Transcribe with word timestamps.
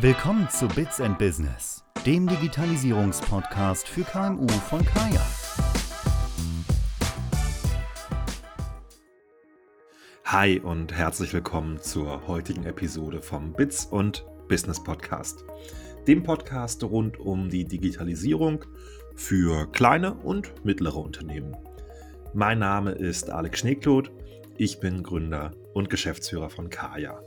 Willkommen 0.00 0.48
zu 0.48 0.68
Bits 0.68 1.00
and 1.00 1.18
Business, 1.18 1.82
dem 2.06 2.28
Digitalisierungspodcast 2.28 3.88
für 3.88 4.02
KMU 4.02 4.46
von 4.46 4.84
Kaya. 4.84 5.26
Hi 10.24 10.60
und 10.60 10.92
herzlich 10.92 11.34
willkommen 11.34 11.80
zur 11.80 12.28
heutigen 12.28 12.64
Episode 12.64 13.20
vom 13.20 13.52
Bits 13.52 13.86
und 13.86 14.24
Business 14.46 14.80
Podcast, 14.80 15.44
dem 16.06 16.22
Podcast 16.22 16.84
rund 16.84 17.18
um 17.18 17.48
die 17.48 17.64
Digitalisierung 17.64 18.64
für 19.16 19.66
kleine 19.72 20.14
und 20.14 20.64
mittlere 20.64 20.98
Unternehmen. 20.98 21.56
Mein 22.32 22.60
Name 22.60 22.92
ist 22.92 23.30
Alex 23.30 23.58
Schneekloth, 23.58 24.12
ich 24.58 24.78
bin 24.78 25.02
Gründer 25.02 25.50
und 25.74 25.90
Geschäftsführer 25.90 26.50
von 26.50 26.70
Kaya. 26.70 27.20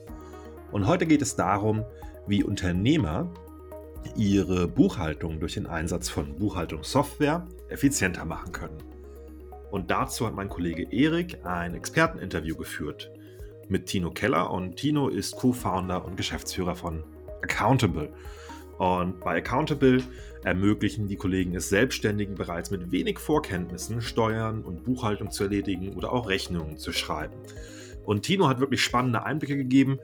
Und 0.71 0.87
heute 0.87 1.05
geht 1.05 1.21
es 1.21 1.35
darum, 1.35 1.83
wie 2.31 2.43
Unternehmer 2.43 3.29
ihre 4.15 4.67
Buchhaltung 4.67 5.39
durch 5.39 5.53
den 5.53 5.67
Einsatz 5.67 6.09
von 6.09 6.37
Buchhaltungssoftware 6.37 7.45
effizienter 7.69 8.25
machen 8.25 8.51
können. 8.53 8.77
Und 9.69 9.91
dazu 9.91 10.25
hat 10.25 10.33
mein 10.33 10.49
Kollege 10.49 10.87
Erik 10.91 11.45
ein 11.45 11.75
Experteninterview 11.75 12.55
geführt 12.55 13.11
mit 13.67 13.85
Tino 13.85 14.11
Keller 14.11 14.49
und 14.49 14.77
Tino 14.77 15.07
ist 15.09 15.35
Co-Founder 15.35 16.03
und 16.03 16.17
Geschäftsführer 16.17 16.75
von 16.75 17.03
Accountable. 17.41 18.11
Und 18.77 19.19
bei 19.19 19.37
Accountable 19.37 20.01
ermöglichen 20.43 21.07
die 21.07 21.15
Kollegen 21.17 21.53
es 21.55 21.69
Selbstständigen 21.69 22.35
bereits 22.35 22.71
mit 22.71 22.91
wenig 22.91 23.19
Vorkenntnissen 23.19 24.01
Steuern 24.01 24.63
und 24.63 24.83
Buchhaltung 24.83 25.31
zu 25.31 25.43
erledigen 25.43 25.93
oder 25.93 26.11
auch 26.11 26.27
Rechnungen 26.27 26.77
zu 26.77 26.91
schreiben. 26.91 27.35
Und 28.05 28.23
Tino 28.23 28.47
hat 28.47 28.59
wirklich 28.59 28.81
spannende 28.81 29.23
Einblicke 29.23 29.55
gegeben 29.55 29.99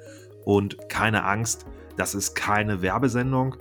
und 0.46 0.88
keine 0.88 1.24
Angst, 1.26 1.66
das 1.98 2.16
ist 2.16 2.36
keine 2.36 2.82
Werbesendung, 2.82 3.58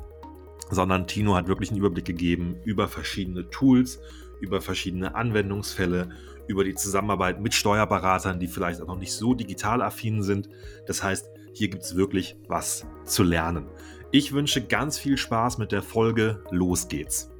sondern 0.70 1.06
Tino 1.06 1.34
hat 1.34 1.48
wirklich 1.48 1.70
einen 1.70 1.78
Überblick 1.78 2.04
gegeben 2.04 2.56
über 2.64 2.88
verschiedene 2.88 3.48
Tools, 3.50 4.00
über 4.40 4.60
verschiedene 4.60 5.14
Anwendungsfälle, 5.14 6.10
über 6.46 6.64
die 6.64 6.74
Zusammenarbeit 6.74 7.40
mit 7.40 7.54
Steuerberatern, 7.54 8.38
die 8.38 8.46
vielleicht 8.46 8.80
auch 8.80 8.86
noch 8.86 8.98
nicht 8.98 9.12
so 9.12 9.34
digital 9.34 9.82
affin 9.82 10.22
sind. 10.22 10.48
Das 10.86 11.02
heißt, 11.02 11.28
hier 11.52 11.68
gibt 11.68 11.82
es 11.82 11.96
wirklich 11.96 12.36
was 12.46 12.86
zu 13.04 13.22
lernen. 13.22 13.66
Ich 14.12 14.32
wünsche 14.32 14.64
ganz 14.64 14.98
viel 14.98 15.16
Spaß 15.16 15.58
mit 15.58 15.72
der 15.72 15.82
Folge. 15.82 16.44
Los 16.50 16.88
geht's. 16.88 17.30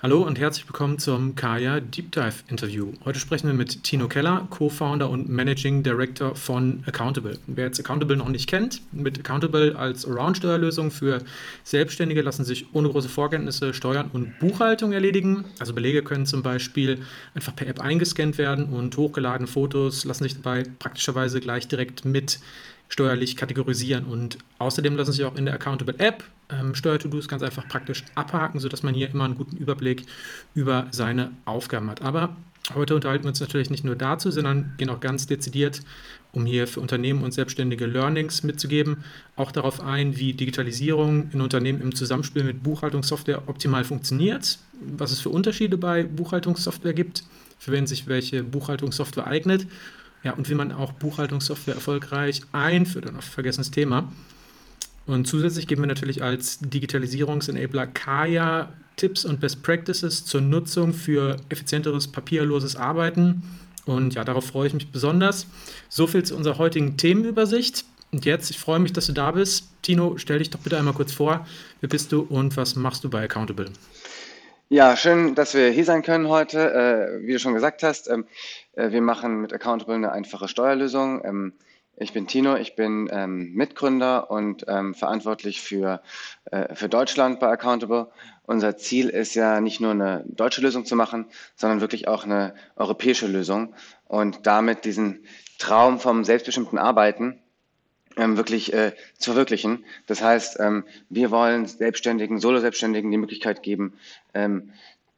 Hallo 0.00 0.22
und 0.22 0.38
herzlich 0.38 0.64
willkommen 0.68 1.00
zum 1.00 1.34
Kaya 1.34 1.80
Deep 1.80 2.12
Dive 2.12 2.44
Interview. 2.46 2.92
Heute 3.04 3.18
sprechen 3.18 3.48
wir 3.48 3.54
mit 3.54 3.82
Tino 3.82 4.06
Keller, 4.06 4.46
Co-Founder 4.48 5.10
und 5.10 5.28
Managing 5.28 5.82
Director 5.82 6.36
von 6.36 6.84
Accountable. 6.86 7.36
Wer 7.48 7.64
jetzt 7.64 7.80
Accountable 7.80 8.16
noch 8.16 8.28
nicht 8.28 8.48
kennt, 8.48 8.80
mit 8.92 9.18
Accountable 9.18 9.74
als 9.74 10.06
Around-Steuerlösung 10.06 10.92
für 10.92 11.24
Selbstständige 11.64 12.22
lassen 12.22 12.44
sich 12.44 12.72
ohne 12.74 12.88
große 12.90 13.08
Vorkenntnisse 13.08 13.74
Steuern 13.74 14.08
und 14.12 14.38
Buchhaltung 14.38 14.92
erledigen. 14.92 15.46
Also 15.58 15.74
Belege 15.74 16.04
können 16.04 16.26
zum 16.26 16.44
Beispiel 16.44 17.00
einfach 17.34 17.56
per 17.56 17.66
App 17.66 17.80
eingescannt 17.80 18.38
werden 18.38 18.66
und 18.66 18.96
hochgeladene 18.96 19.48
Fotos 19.48 20.04
lassen 20.04 20.22
sich 20.22 20.36
dabei 20.36 20.62
praktischerweise 20.78 21.40
gleich 21.40 21.66
direkt 21.66 22.04
mit 22.04 22.38
steuerlich 22.88 23.36
kategorisieren. 23.36 24.04
Und 24.04 24.38
außerdem 24.58 24.96
lassen 24.96 25.12
sich 25.12 25.24
auch 25.24 25.36
in 25.36 25.44
der 25.44 25.54
Accountable 25.54 25.98
App 25.98 26.24
ähm, 26.50 26.74
Steuer-To-Dos 26.74 27.28
ganz 27.28 27.42
einfach 27.42 27.68
praktisch 27.68 28.04
abhaken, 28.14 28.60
sodass 28.60 28.82
man 28.82 28.94
hier 28.94 29.10
immer 29.10 29.24
einen 29.24 29.34
guten 29.34 29.56
Überblick 29.56 30.04
über 30.54 30.86
seine 30.90 31.30
Aufgaben 31.44 31.90
hat. 31.90 32.02
Aber 32.02 32.36
heute 32.74 32.94
unterhalten 32.94 33.24
wir 33.24 33.28
uns 33.28 33.40
natürlich 33.40 33.70
nicht 33.70 33.84
nur 33.84 33.96
dazu, 33.96 34.30
sondern 34.30 34.74
gehen 34.78 34.90
auch 34.90 35.00
ganz 35.00 35.26
dezidiert, 35.26 35.82
um 36.32 36.46
hier 36.46 36.66
für 36.66 36.80
Unternehmen 36.80 37.22
und 37.22 37.32
Selbstständige 37.32 37.86
Learnings 37.86 38.42
mitzugeben, 38.42 39.04
auch 39.36 39.52
darauf 39.52 39.80
ein, 39.80 40.16
wie 40.18 40.34
Digitalisierung 40.34 41.30
in 41.32 41.40
Unternehmen 41.40 41.80
im 41.80 41.94
Zusammenspiel 41.94 42.44
mit 42.44 42.62
Buchhaltungssoftware 42.62 43.48
optimal 43.48 43.84
funktioniert, 43.84 44.58
was 44.80 45.10
es 45.10 45.20
für 45.20 45.30
Unterschiede 45.30 45.78
bei 45.78 46.04
Buchhaltungssoftware 46.04 46.92
gibt, 46.92 47.24
für 47.58 47.72
wen 47.72 47.86
sich 47.86 48.06
welche 48.06 48.44
Buchhaltungssoftware 48.44 49.26
eignet 49.26 49.66
ja, 50.22 50.32
und 50.32 50.48
wie 50.48 50.54
man 50.54 50.72
auch 50.72 50.92
Buchhaltungssoftware 50.92 51.74
erfolgreich 51.74 52.42
einführt. 52.52 53.06
Ein 53.06 53.20
vergessenes 53.20 53.70
Thema. 53.70 54.12
Und 55.06 55.26
zusätzlich 55.26 55.66
geben 55.66 55.82
wir 55.82 55.86
natürlich 55.86 56.22
als 56.22 56.58
Digitalisierungsenabler 56.60 57.86
Kaya 57.86 58.72
Tipps 58.96 59.24
und 59.24 59.40
Best 59.40 59.62
Practices 59.62 60.24
zur 60.26 60.40
Nutzung 60.40 60.92
für 60.92 61.36
effizienteres 61.48 62.08
papierloses 62.08 62.76
Arbeiten. 62.76 63.42
Und 63.86 64.14
ja, 64.14 64.24
darauf 64.24 64.46
freue 64.46 64.66
ich 64.66 64.74
mich 64.74 64.90
besonders. 64.90 65.46
So 65.88 66.06
viel 66.06 66.24
zu 66.24 66.36
unserer 66.36 66.58
heutigen 66.58 66.98
Themenübersicht. 66.98 67.84
Und 68.10 68.24
jetzt, 68.24 68.50
ich 68.50 68.58
freue 68.58 68.80
mich, 68.80 68.92
dass 68.92 69.06
du 69.06 69.12
da 69.12 69.30
bist. 69.30 69.68
Tino, 69.82 70.18
stell 70.18 70.40
dich 70.40 70.50
doch 70.50 70.60
bitte 70.60 70.76
einmal 70.76 70.94
kurz 70.94 71.12
vor. 71.12 71.46
Wer 71.80 71.88
bist 71.88 72.12
du 72.12 72.20
und 72.20 72.56
was 72.56 72.76
machst 72.76 73.04
du 73.04 73.08
bei 73.08 73.24
Accountable? 73.24 73.70
Ja, 74.70 74.96
schön, 74.98 75.34
dass 75.34 75.54
wir 75.54 75.70
hier 75.70 75.86
sein 75.86 76.02
können 76.02 76.28
heute. 76.28 76.58
Äh, 77.22 77.26
wie 77.26 77.32
du 77.32 77.38
schon 77.38 77.54
gesagt 77.54 77.82
hast, 77.82 78.06
ähm, 78.10 78.26
äh, 78.72 78.90
wir 78.90 79.00
machen 79.00 79.40
mit 79.40 79.50
Accountable 79.50 79.94
eine 79.94 80.12
einfache 80.12 80.46
Steuerlösung. 80.46 81.24
Ähm, 81.24 81.54
ich 81.96 82.12
bin 82.12 82.26
Tino, 82.26 82.54
ich 82.54 82.76
bin 82.76 83.08
ähm, 83.10 83.54
Mitgründer 83.54 84.30
und 84.30 84.66
ähm, 84.68 84.94
verantwortlich 84.94 85.62
für, 85.62 86.02
äh, 86.50 86.74
für 86.74 86.90
Deutschland 86.90 87.40
bei 87.40 87.48
Accountable. 87.48 88.10
Unser 88.42 88.76
Ziel 88.76 89.08
ist 89.08 89.34
ja 89.34 89.62
nicht 89.62 89.80
nur 89.80 89.92
eine 89.92 90.22
deutsche 90.26 90.60
Lösung 90.60 90.84
zu 90.84 90.96
machen, 90.96 91.28
sondern 91.56 91.80
wirklich 91.80 92.06
auch 92.06 92.24
eine 92.24 92.52
europäische 92.76 93.26
Lösung 93.26 93.74
und 94.04 94.46
damit 94.46 94.84
diesen 94.84 95.24
Traum 95.58 95.98
vom 95.98 96.24
selbstbestimmten 96.24 96.76
Arbeiten 96.76 97.40
ähm, 98.18 98.36
wirklich 98.36 98.72
äh, 98.74 98.92
zu 99.16 99.30
verwirklichen. 99.30 99.84
Das 100.06 100.22
heißt, 100.22 100.58
ähm, 100.60 100.84
wir 101.08 101.30
wollen 101.30 101.66
Selbstständigen, 101.66 102.40
Solo-Selbstständigen 102.40 103.10
die 103.10 103.16
Möglichkeit 103.16 103.62
geben, 103.62 103.94
ähm, 104.34 104.70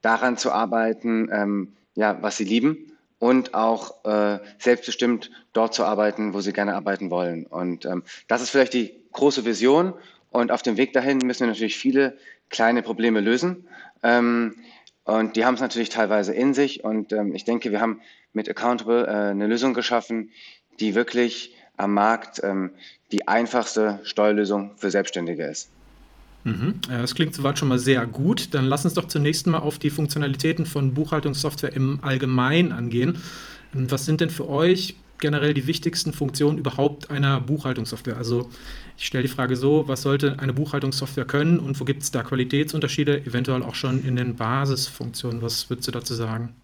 daran 0.02 0.36
zu 0.36 0.52
arbeiten, 0.52 1.28
ähm, 1.32 1.72
ja, 1.94 2.22
was 2.22 2.36
sie 2.36 2.44
lieben 2.44 2.92
und 3.18 3.54
auch 3.54 4.04
äh, 4.04 4.38
selbstbestimmt 4.58 5.30
dort 5.52 5.74
zu 5.74 5.84
arbeiten, 5.84 6.32
wo 6.32 6.40
sie 6.40 6.52
gerne 6.52 6.74
arbeiten 6.74 7.10
wollen. 7.10 7.46
Und 7.46 7.84
ähm, 7.84 8.02
das 8.28 8.42
ist 8.42 8.50
vielleicht 8.50 8.74
die 8.74 8.94
große 9.12 9.44
Vision. 9.44 9.94
Und 10.30 10.52
auf 10.52 10.62
dem 10.62 10.76
Weg 10.76 10.92
dahin 10.92 11.18
müssen 11.18 11.40
wir 11.40 11.48
natürlich 11.48 11.76
viele 11.76 12.16
kleine 12.48 12.82
Probleme 12.82 13.20
lösen. 13.20 13.66
Ähm, 14.02 14.56
und 15.04 15.36
die 15.36 15.44
haben 15.44 15.54
es 15.54 15.60
natürlich 15.60 15.88
teilweise 15.88 16.32
in 16.32 16.54
sich. 16.54 16.84
Und 16.84 17.12
ähm, 17.12 17.34
ich 17.34 17.44
denke, 17.44 17.72
wir 17.72 17.80
haben 17.80 18.00
mit 18.32 18.48
Accountable 18.48 19.06
äh, 19.06 19.30
eine 19.30 19.46
Lösung 19.46 19.74
geschaffen, 19.74 20.30
die 20.78 20.94
wirklich 20.94 21.54
am 21.80 21.94
Markt 21.94 22.40
ähm, 22.42 22.70
die 23.12 23.26
einfachste 23.26 24.00
Steuerlösung 24.04 24.72
für 24.76 24.90
Selbstständige 24.90 25.44
ist. 25.44 25.70
Mhm. 26.44 26.80
Das 26.88 27.14
klingt 27.14 27.34
soweit 27.34 27.58
schon 27.58 27.68
mal 27.68 27.78
sehr 27.78 28.06
gut. 28.06 28.54
Dann 28.54 28.64
lass 28.64 28.84
uns 28.84 28.94
doch 28.94 29.08
zunächst 29.08 29.46
mal 29.46 29.58
auf 29.58 29.78
die 29.78 29.90
Funktionalitäten 29.90 30.64
von 30.66 30.94
Buchhaltungssoftware 30.94 31.74
im 31.74 31.98
Allgemeinen 32.02 32.72
angehen. 32.72 33.18
Was 33.72 34.06
sind 34.06 34.20
denn 34.20 34.30
für 34.30 34.48
euch 34.48 34.96
generell 35.18 35.52
die 35.52 35.66
wichtigsten 35.66 36.14
Funktionen 36.14 36.56
überhaupt 36.56 37.10
einer 37.10 37.40
Buchhaltungssoftware? 37.40 38.16
Also 38.16 38.48
ich 38.96 39.06
stelle 39.06 39.22
die 39.22 39.28
Frage 39.28 39.54
so, 39.54 39.86
was 39.86 40.02
sollte 40.02 40.38
eine 40.38 40.54
Buchhaltungssoftware 40.54 41.26
können 41.26 41.58
und 41.58 41.78
wo 41.78 41.84
gibt 41.84 42.02
es 42.02 42.10
da 42.10 42.22
Qualitätsunterschiede, 42.22 43.26
eventuell 43.26 43.62
auch 43.62 43.74
schon 43.74 44.02
in 44.02 44.16
den 44.16 44.36
Basisfunktionen? 44.36 45.42
Was 45.42 45.68
würdest 45.68 45.88
du 45.88 45.92
dazu 45.92 46.14
sagen? 46.14 46.54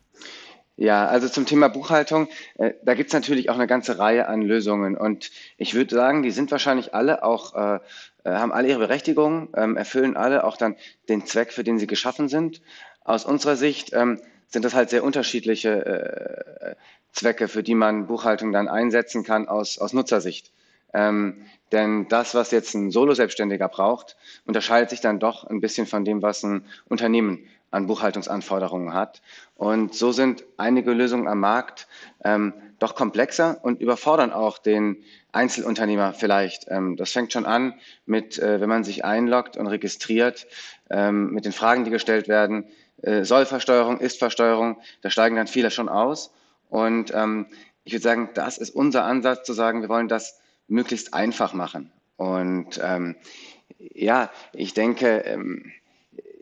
Ja, 0.79 1.07
also 1.07 1.29
zum 1.29 1.47
Thema 1.47 1.69
Buchhaltung, 1.69 2.29
äh, 2.59 2.75
da 2.83 2.93
gibt's 2.93 3.15
natürlich 3.15 3.49
auch 3.49 3.55
eine 3.55 3.67
ganze 3.67 3.99
Reihe 3.99 4.29
an 4.29 4.43
Lösungen. 4.43 4.95
Und 4.97 5.31
ich 5.57 5.75
würde 5.75 5.95
sagen, 5.95 6.23
die 6.23 6.31
sind 6.31 6.51
wahrscheinlich 6.51 6.93
alle 6.95 7.23
auch, 7.25 7.55
äh, 7.55 7.79
äh, 8.25 8.31
haben 8.33 8.53
alle 8.53 8.69
ihre 8.69 8.81
Berechtigung, 8.81 9.49
ähm, 9.57 9.79
erfüllen 9.79 10.19
alle 10.19 10.45
auch 10.45 10.59
dann 10.59 10.77
den 11.09 11.25
Zweck, 11.25 11.53
für 11.55 11.65
den 11.65 11.79
sie 11.79 11.87
geschaffen 11.87 12.29
sind. 12.29 12.61
Aus 13.05 13.25
unserer 13.25 13.57
Sicht 13.57 13.95
ähm, 13.95 14.21
sind 14.49 14.67
das 14.67 14.75
halt 14.75 14.91
sehr 14.91 15.03
unterschiedliche 15.03 15.87
äh, 15.87 16.75
Zwecke, 17.13 17.49
für 17.49 17.63
die 17.63 17.75
man 17.75 18.07
Buchhaltung 18.07 18.53
dann 18.53 18.69
einsetzen 18.69 19.25
kann 19.25 19.49
aus, 19.49 19.79
aus 19.79 19.95
Nutzersicht. 19.95 20.53
Ähm, 20.93 21.47
denn 21.73 22.07
das, 22.09 22.35
was 22.35 22.51
jetzt 22.51 22.75
ein 22.75 22.91
Solo-Selbstständiger 22.91 23.69
braucht, 23.69 24.17
unterscheidet 24.45 24.91
sich 24.91 25.01
dann 25.01 25.21
doch 25.21 25.45
ein 25.45 25.61
bisschen 25.61 25.87
von 25.87 26.05
dem, 26.05 26.21
was 26.21 26.43
ein 26.43 26.67
Unternehmen 26.87 27.47
an 27.71 27.87
Buchhaltungsanforderungen 27.87 28.95
hat. 28.95 29.23
Und 29.57 29.95
so 29.95 30.13
sind 30.13 30.45
einige 30.57 30.93
Lösungen 30.93 31.29
am 31.29 31.41
Markt 31.41 31.89
ähm, 32.25 32.55
doch 32.79 32.95
komplexer 32.95 33.59
und 33.63 33.81
überfordern 33.81 34.33
auch 34.33 34.59
den 34.59 35.03
Einzelunternehmer 35.33 36.13
vielleicht. 36.13 36.67
Ähm, 36.69 36.97
das 36.97 37.13
fängt 37.13 37.33
schon 37.33 37.47
an 37.47 37.75
mit, 38.05 38.39
äh, 38.39 38.61
wenn 38.61 38.69
man 38.69 38.85
sich 38.85 39.05
einloggt 39.05 39.57
und 39.57 39.67
registriert, 39.67 40.47
ähm, 40.91 41.33
mit 41.33 41.45
den 41.45 41.53
Fragen, 41.53 41.85
die 41.85 41.91
gestellt 41.91 42.29
werden. 42.29 42.65
Äh, 43.03 43.25
Sollversteuerung, 43.25 43.99
Ist-Versteuerung, 43.99 44.79
da 45.03 45.11
steigen 45.11 45.37
dann 45.37 45.47
viele 45.47 45.71
schon 45.71 45.89
aus. 45.89 46.33
Und 46.69 47.13
ähm, 47.15 47.47
ich 47.85 47.93
würde 47.93 48.03
sagen, 48.03 48.31
das 48.35 48.59
ist 48.59 48.71
unser 48.71 49.05
Ansatz 49.05 49.47
zu 49.47 49.53
sagen, 49.53 49.83
wir 49.83 49.89
wollen 49.89 50.09
das 50.09 50.41
möglichst 50.69 51.15
einfach 51.15 51.53
machen. 51.53 51.93
Und 52.17 52.81
ähm, 52.83 53.17
ja, 53.79 54.31
ich 54.53 54.75
denke, 54.75 55.19
ähm, 55.27 55.73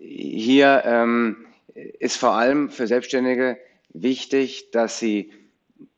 hier 0.07 0.83
ähm, 0.85 1.47
ist 1.75 2.17
vor 2.17 2.33
allem 2.33 2.71
für 2.71 2.87
Selbstständige 2.87 3.59
wichtig, 3.91 4.71
dass 4.71 4.99
sie 4.99 5.33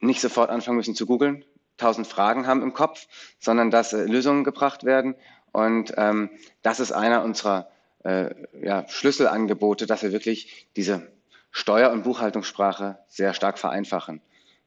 nicht 0.00 0.20
sofort 0.20 0.50
anfangen 0.50 0.76
müssen 0.76 0.94
zu 0.94 1.06
googeln, 1.06 1.44
tausend 1.76 2.06
Fragen 2.06 2.46
haben 2.46 2.62
im 2.62 2.72
Kopf, 2.72 3.06
sondern 3.38 3.70
dass 3.70 3.92
äh, 3.92 4.04
Lösungen 4.04 4.44
gebracht 4.44 4.84
werden. 4.84 5.14
Und 5.52 5.94
ähm, 5.96 6.30
das 6.62 6.80
ist 6.80 6.92
einer 6.92 7.22
unserer 7.22 7.68
äh, 8.04 8.34
ja, 8.62 8.86
Schlüsselangebote, 8.88 9.86
dass 9.86 10.02
wir 10.02 10.12
wirklich 10.12 10.68
diese 10.76 11.10
Steuer- 11.50 11.90
und 11.90 12.04
Buchhaltungssprache 12.04 12.98
sehr 13.08 13.34
stark 13.34 13.58
vereinfachen. 13.58 14.20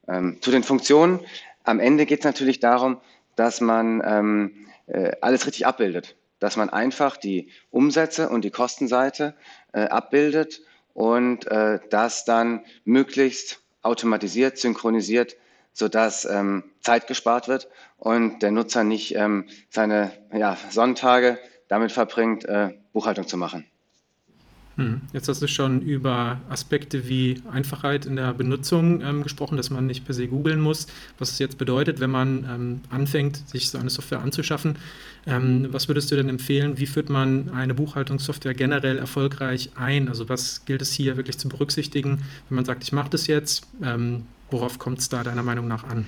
Ähm, 0.07 0.37
zu 0.41 0.51
den 0.51 0.63
Funktionen. 0.63 1.19
Am 1.63 1.79
Ende 1.79 2.05
geht 2.05 2.19
es 2.19 2.25
natürlich 2.25 2.59
darum, 2.59 2.99
dass 3.35 3.61
man 3.61 4.01
ähm, 4.03 4.67
äh, 4.87 5.11
alles 5.21 5.45
richtig 5.45 5.67
abbildet, 5.67 6.15
dass 6.39 6.57
man 6.57 6.69
einfach 6.69 7.17
die 7.17 7.49
Umsätze 7.69 8.29
und 8.29 8.43
die 8.43 8.51
Kostenseite 8.51 9.35
äh, 9.73 9.81
abbildet 9.81 10.61
und 10.93 11.47
äh, 11.47 11.79
das 11.89 12.25
dann 12.25 12.65
möglichst 12.83 13.61
automatisiert, 13.81 14.57
synchronisiert, 14.57 15.37
sodass 15.73 16.25
ähm, 16.25 16.63
Zeit 16.81 17.07
gespart 17.07 17.47
wird 17.47 17.69
und 17.97 18.39
der 18.41 18.51
Nutzer 18.51 18.83
nicht 18.83 19.15
ähm, 19.15 19.47
seine 19.69 20.11
ja, 20.33 20.57
Sonntage 20.69 21.39
damit 21.67 21.91
verbringt, 21.91 22.45
äh, 22.45 22.71
Buchhaltung 22.91 23.27
zu 23.27 23.37
machen. 23.37 23.65
Hm. 24.79 25.01
Jetzt 25.11 25.27
hast 25.27 25.41
du 25.41 25.47
schon 25.47 25.81
über 25.81 26.39
Aspekte 26.49 27.09
wie 27.09 27.41
Einfachheit 27.51 28.05
in 28.05 28.15
der 28.15 28.33
Benutzung 28.33 29.01
ähm, 29.01 29.23
gesprochen, 29.23 29.57
dass 29.57 29.69
man 29.69 29.85
nicht 29.85 30.05
per 30.05 30.13
se 30.13 30.27
googeln 30.27 30.61
muss, 30.61 30.87
was 31.17 31.31
es 31.31 31.39
jetzt 31.39 31.57
bedeutet, 31.57 31.99
wenn 31.99 32.09
man 32.09 32.45
ähm, 32.49 32.81
anfängt, 32.89 33.49
sich 33.49 33.69
so 33.69 33.77
eine 33.77 33.89
Software 33.89 34.21
anzuschaffen. 34.21 34.77
Ähm, 35.27 35.67
was 35.71 35.89
würdest 35.89 36.09
du 36.11 36.15
denn 36.15 36.29
empfehlen? 36.29 36.77
Wie 36.77 36.85
führt 36.85 37.09
man 37.09 37.49
eine 37.49 37.73
Buchhaltungssoftware 37.73 38.53
generell 38.53 38.97
erfolgreich 38.97 39.71
ein? 39.75 40.07
Also 40.07 40.29
was 40.29 40.63
gilt 40.63 40.81
es 40.81 40.93
hier 40.93 41.17
wirklich 41.17 41.37
zu 41.37 41.49
berücksichtigen, 41.49 42.23
wenn 42.47 42.55
man 42.55 42.63
sagt, 42.63 42.81
ich 42.83 42.93
mache 42.93 43.09
das 43.09 43.27
jetzt? 43.27 43.67
Ähm, 43.83 44.27
worauf 44.49 44.79
kommt 44.79 44.99
es 44.99 45.09
da 45.09 45.23
deiner 45.23 45.43
Meinung 45.43 45.67
nach 45.67 45.83
an? 45.83 46.05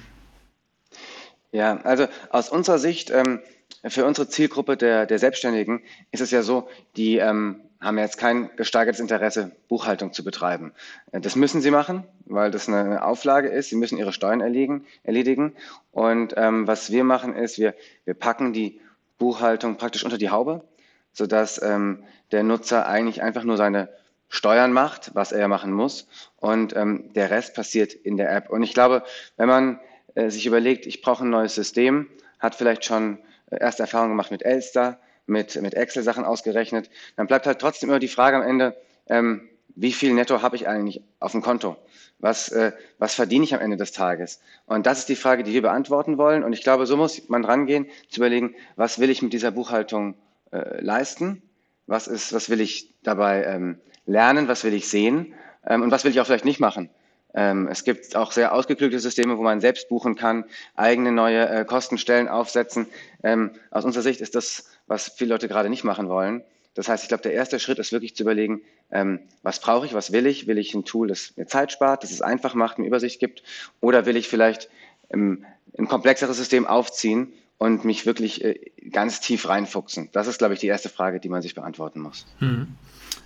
Ja, 1.51 1.81
also 1.81 2.07
aus 2.29 2.47
unserer 2.47 2.79
Sicht, 2.79 3.11
ähm, 3.11 3.41
für 3.85 4.05
unsere 4.05 4.29
Zielgruppe 4.29 4.77
der, 4.77 5.05
der 5.07 5.19
Selbstständigen 5.19 5.81
ist 6.11 6.21
es 6.21 6.31
ja 6.31 6.41
so, 6.41 6.69
die 6.95 7.17
ähm, 7.17 7.63
haben 7.81 7.97
jetzt 7.97 8.17
kein 8.17 8.55
gesteigertes 8.55 9.01
Interesse, 9.01 9.51
Buchhaltung 9.67 10.13
zu 10.13 10.23
betreiben. 10.23 10.71
Äh, 11.11 11.19
das 11.19 11.35
müssen 11.35 11.61
sie 11.61 11.71
machen, 11.71 12.03
weil 12.25 12.51
das 12.51 12.69
eine 12.69 13.03
Auflage 13.03 13.49
ist. 13.49 13.69
Sie 13.69 13.75
müssen 13.75 13.97
ihre 13.97 14.13
Steuern 14.13 14.41
erledigen. 14.41 14.85
erledigen. 15.03 15.55
Und 15.91 16.35
ähm, 16.37 16.67
was 16.67 16.91
wir 16.91 17.03
machen 17.03 17.35
ist, 17.35 17.57
wir, 17.57 17.73
wir 18.05 18.13
packen 18.13 18.53
die 18.53 18.79
Buchhaltung 19.17 19.77
praktisch 19.77 20.03
unter 20.03 20.17
die 20.17 20.29
Haube, 20.29 20.63
sodass 21.11 21.61
ähm, 21.61 22.03
der 22.31 22.43
Nutzer 22.43 22.87
eigentlich 22.87 23.21
einfach 23.21 23.43
nur 23.43 23.57
seine 23.57 23.89
Steuern 24.29 24.71
macht, 24.71 25.11
was 25.13 25.31
er 25.31 25.47
machen 25.47 25.73
muss. 25.73 26.07
Und 26.37 26.75
ähm, 26.75 27.11
der 27.13 27.31
Rest 27.31 27.53
passiert 27.53 27.93
in 27.93 28.15
der 28.15 28.33
App. 28.33 28.49
Und 28.49 28.63
ich 28.63 28.73
glaube, 28.73 29.03
wenn 29.35 29.49
man 29.49 29.79
äh, 30.15 30.29
sich 30.29 30.45
überlegt, 30.45 30.85
ich 30.85 31.01
brauche 31.01 31.25
ein 31.25 31.29
neues 31.29 31.55
System, 31.55 32.07
hat 32.39 32.55
vielleicht 32.55 32.85
schon 32.85 33.19
äh, 33.49 33.59
erste 33.59 33.83
Erfahrungen 33.83 34.11
gemacht 34.11 34.31
mit 34.31 34.43
Elster, 34.43 34.99
mit, 35.31 35.59
mit 35.61 35.73
Excel-Sachen 35.73 36.23
ausgerechnet, 36.23 36.89
dann 37.15 37.27
bleibt 37.27 37.47
halt 37.47 37.59
trotzdem 37.59 37.89
immer 37.89 37.99
die 37.99 38.07
Frage 38.07 38.37
am 38.37 38.43
Ende, 38.43 38.75
ähm, 39.07 39.49
wie 39.75 39.93
viel 39.93 40.13
Netto 40.13 40.41
habe 40.41 40.55
ich 40.55 40.67
eigentlich 40.67 41.01
auf 41.19 41.31
dem 41.31 41.41
Konto? 41.41 41.77
Was, 42.19 42.49
äh, 42.49 42.73
was 42.99 43.15
verdiene 43.15 43.45
ich 43.45 43.53
am 43.55 43.61
Ende 43.61 43.77
des 43.77 43.93
Tages? 43.93 44.41
Und 44.67 44.85
das 44.85 44.99
ist 44.99 45.09
die 45.09 45.15
Frage, 45.15 45.43
die 45.43 45.53
wir 45.53 45.61
beantworten 45.61 46.17
wollen. 46.17 46.43
Und 46.43 46.53
ich 46.53 46.61
glaube, 46.61 46.85
so 46.85 46.97
muss 46.97 47.29
man 47.29 47.45
rangehen, 47.45 47.87
zu 48.09 48.19
überlegen, 48.19 48.53
was 48.75 48.99
will 48.99 49.09
ich 49.09 49.21
mit 49.21 49.33
dieser 49.33 49.51
Buchhaltung 49.51 50.15
äh, 50.51 50.81
leisten? 50.81 51.41
Was, 51.87 52.07
ist, 52.07 52.33
was 52.33 52.49
will 52.49 52.61
ich 52.61 52.93
dabei 53.01 53.43
ähm, 53.45 53.79
lernen? 54.05 54.47
Was 54.47 54.63
will 54.63 54.73
ich 54.73 54.87
sehen? 54.87 55.33
Ähm, 55.65 55.81
und 55.81 55.91
was 55.91 56.03
will 56.03 56.11
ich 56.11 56.19
auch 56.19 56.25
vielleicht 56.25 56.45
nicht 56.45 56.59
machen? 56.59 56.89
Ähm, 57.33 57.67
es 57.69 57.83
gibt 57.83 58.15
auch 58.15 58.31
sehr 58.31 58.53
ausgeklügelte 58.53 58.99
Systeme, 58.99 59.37
wo 59.37 59.43
man 59.43 59.61
selbst 59.61 59.87
buchen 59.89 60.15
kann, 60.15 60.45
eigene 60.75 61.11
neue 61.11 61.47
äh, 61.47 61.65
Kostenstellen 61.65 62.27
aufsetzen. 62.27 62.87
Ähm, 63.23 63.51
aus 63.69 63.85
unserer 63.85 64.03
Sicht 64.03 64.21
ist 64.21 64.35
das, 64.35 64.69
was 64.91 65.07
viele 65.07 65.29
Leute 65.29 65.47
gerade 65.47 65.69
nicht 65.69 65.85
machen 65.85 66.09
wollen. 66.09 66.43
Das 66.73 66.89
heißt, 66.89 67.03
ich 67.03 67.07
glaube, 67.07 67.23
der 67.23 67.31
erste 67.31 67.59
Schritt 67.59 67.79
ist 67.79 67.93
wirklich 67.93 68.13
zu 68.13 68.23
überlegen, 68.23 68.61
ähm, 68.91 69.21
was 69.41 69.59
brauche 69.61 69.85
ich, 69.85 69.93
was 69.93 70.11
will 70.11 70.27
ich? 70.27 70.47
Will 70.47 70.57
ich 70.57 70.73
ein 70.73 70.83
Tool, 70.83 71.07
das 71.07 71.33
mir 71.37 71.47
Zeit 71.47 71.71
spart, 71.71 72.03
das 72.03 72.11
es 72.11 72.21
einfach 72.21 72.55
macht, 72.55 72.77
eine 72.77 72.87
Übersicht 72.87 73.19
gibt? 73.21 73.41
Oder 73.79 74.05
will 74.05 74.17
ich 74.17 74.27
vielleicht 74.27 74.69
ein 75.13 75.45
komplexeres 75.87 76.35
System 76.35 76.67
aufziehen 76.67 77.31
und 77.57 77.85
mich 77.85 78.05
wirklich 78.05 78.43
äh, 78.43 78.59
ganz 78.91 79.21
tief 79.21 79.47
reinfuchsen? 79.47 80.09
Das 80.11 80.27
ist, 80.27 80.39
glaube 80.39 80.55
ich, 80.55 80.59
die 80.59 80.67
erste 80.67 80.89
Frage, 80.89 81.21
die 81.21 81.29
man 81.29 81.41
sich 81.41 81.55
beantworten 81.55 82.01
muss. 82.01 82.25
Hm. 82.39 82.67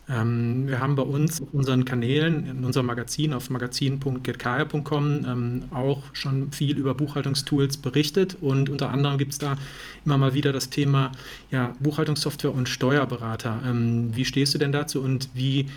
Ähm, 0.08 0.68
wir 0.68 0.80
haben 0.80 0.96
bei 0.96 1.04
uns 1.04 1.42
auf 1.42 1.54
unseren 1.54 1.84
Kanälen, 1.84 2.46
in 2.48 2.64
unserem 2.64 2.86
Magazin 2.86 3.34
auf 3.34 3.50
magazin.getkaya.com 3.50 5.26
ähm, 5.26 5.64
auch 5.72 6.04
schon 6.14 6.52
viel 6.52 6.78
über 6.78 6.94
Buchhaltungstools 6.94 7.78
berichtet 7.78 8.38
und 8.40 8.70
unter 8.70 8.90
anderem 8.90 9.18
gibt 9.18 9.34
es 9.34 9.40
da 9.40 9.58
immer 10.06 10.18
mal 10.18 10.34
wieder 10.34 10.54
das 10.54 10.70
Thema 10.70 11.12
ja, 11.50 11.74
Buchhaltungssoftware 11.80 12.54
und 12.54 12.70
Steuerberater. 12.70 13.62
Ähm, 13.66 14.16
wie 14.16 14.26
stehst 14.26 14.54
du 14.54 14.60
denn 14.60 14.72
dazu 14.72 15.02
und 15.02 15.30
wie 15.34 15.68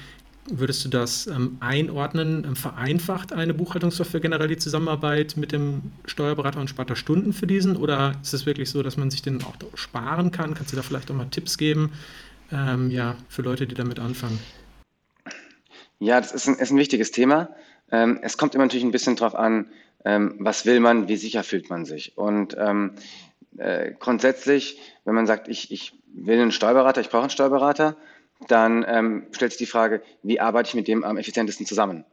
Würdest 0.51 0.85
du 0.85 0.89
das 0.89 1.27
ähm, 1.27 1.59
einordnen? 1.61 2.45
Ähm, 2.45 2.57
vereinfacht 2.57 3.33
eine 3.33 3.53
Buchhaltungssoftware 3.53 4.21
generell 4.21 4.49
die 4.49 4.57
Zusammenarbeit 4.57 5.37
mit 5.37 5.53
dem 5.53 5.83
Steuerberater 6.07 6.59
und 6.59 6.71
spart 6.71 6.89
da 6.89 6.97
Stunden 6.97 7.35
für 7.35 7.47
diesen? 7.47 7.77
Oder 7.77 8.15
ist 8.23 8.33
es 8.33 8.47
wirklich 8.47 8.71
so, 8.71 8.83
dass 8.83 8.97
man 8.97 9.11
sich 9.11 9.21
den 9.21 9.43
auch 9.43 9.55
sparen 9.75 10.31
kann? 10.31 10.55
Kannst 10.55 10.73
du 10.73 10.77
da 10.77 10.83
vielleicht 10.83 11.11
auch 11.11 11.15
mal 11.15 11.27
Tipps 11.31 11.59
geben, 11.59 11.91
ähm, 12.53 12.91
ja, 12.91 13.17
für 13.29 13.43
Leute, 13.43 13.67
die 13.67 13.75
damit 13.75 13.99
anfangen? 13.99 14.39
Ja, 15.99 16.21
das 16.21 16.33
ist 16.33 16.47
ein, 16.49 16.55
ist 16.57 16.71
ein 16.71 16.79
wichtiges 16.79 17.11
Thema. 17.11 17.51
Ähm, 17.91 18.21
es 18.23 18.37
kommt 18.37 18.55
immer 18.55 18.65
natürlich 18.65 18.85
ein 18.85 18.93
bisschen 18.93 19.17
drauf 19.17 19.35
an, 19.35 19.71
ähm, 20.05 20.37
was 20.39 20.67
will 20.67 20.81
man, 20.81 21.09
wie 21.09 21.17
sicher 21.17 21.43
fühlt 21.43 21.71
man 21.71 21.85
sich. 21.85 22.17
Und 22.17 22.57
ähm, 22.59 22.93
äh, 23.57 23.93
grundsätzlich, 23.99 24.79
wenn 25.05 25.15
man 25.15 25.27
sagt, 25.27 25.49
ich, 25.49 25.73
ich 25.73 25.95
will 26.13 26.41
einen 26.41 26.53
Steuerberater, 26.53 27.01
ich 27.01 27.09
brauche 27.09 27.23
einen 27.23 27.31
Steuerberater, 27.31 27.97
dann 28.47 28.85
ähm, 28.87 29.27
stellt 29.33 29.53
sich 29.53 29.59
die 29.59 29.67
Frage, 29.67 30.03
wie 30.23 30.39
arbeite 30.39 30.69
ich 30.69 30.75
mit 30.75 30.87
dem 30.87 31.03
am 31.03 31.17
effizientesten 31.17 31.67
zusammen? 31.67 32.05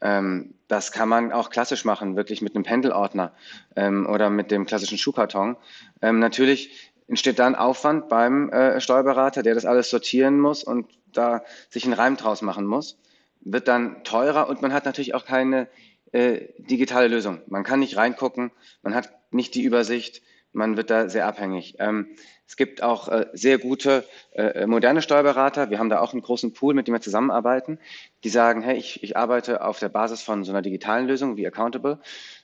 Ähm, 0.00 0.54
das 0.68 0.92
kann 0.92 1.08
man 1.08 1.32
auch 1.32 1.50
klassisch 1.50 1.84
machen, 1.84 2.16
wirklich 2.16 2.40
mit 2.40 2.54
einem 2.54 2.64
Pendelordner 2.64 3.32
oder 3.76 4.30
mit 4.30 4.50
dem 4.50 4.64
klassischen 4.64 4.96
Schuhkarton. 4.96 5.56
natürlich 6.00 6.91
entsteht 7.08 7.38
dann 7.38 7.54
Aufwand 7.54 8.08
beim 8.08 8.50
äh, 8.50 8.80
Steuerberater, 8.80 9.42
der 9.42 9.54
das 9.54 9.66
alles 9.66 9.90
sortieren 9.90 10.40
muss 10.40 10.64
und 10.64 10.86
da 11.12 11.44
sich 11.68 11.84
einen 11.84 11.92
Reim 11.92 12.16
draus 12.16 12.42
machen 12.42 12.66
muss, 12.66 12.98
wird 13.40 13.68
dann 13.68 14.04
teurer 14.04 14.48
und 14.48 14.62
man 14.62 14.72
hat 14.72 14.84
natürlich 14.84 15.14
auch 15.14 15.24
keine 15.24 15.68
äh, 16.12 16.48
digitale 16.58 17.08
Lösung. 17.08 17.40
Man 17.46 17.64
kann 17.64 17.80
nicht 17.80 17.96
reingucken, 17.96 18.50
man 18.82 18.94
hat 18.94 19.12
nicht 19.30 19.54
die 19.54 19.62
Übersicht, 19.62 20.22
man 20.52 20.76
wird 20.76 20.90
da 20.90 21.08
sehr 21.08 21.26
abhängig. 21.26 21.76
Ähm, 21.78 22.08
es 22.46 22.56
gibt 22.56 22.82
auch 22.82 23.08
äh, 23.08 23.26
sehr 23.32 23.58
gute 23.58 24.04
äh, 24.32 24.66
moderne 24.66 25.00
Steuerberater. 25.00 25.70
Wir 25.70 25.78
haben 25.78 25.88
da 25.88 26.00
auch 26.00 26.12
einen 26.12 26.20
großen 26.20 26.52
Pool, 26.52 26.74
mit 26.74 26.86
dem 26.86 26.94
wir 26.94 27.00
zusammenarbeiten, 27.00 27.78
die 28.24 28.28
sagen, 28.28 28.60
hey, 28.60 28.76
ich, 28.76 29.02
ich 29.02 29.16
arbeite 29.16 29.64
auf 29.64 29.78
der 29.78 29.88
Basis 29.88 30.20
von 30.20 30.44
so 30.44 30.52
einer 30.52 30.60
digitalen 30.60 31.06
Lösung 31.06 31.38
wie 31.38 31.46
Accountable. 31.46 32.00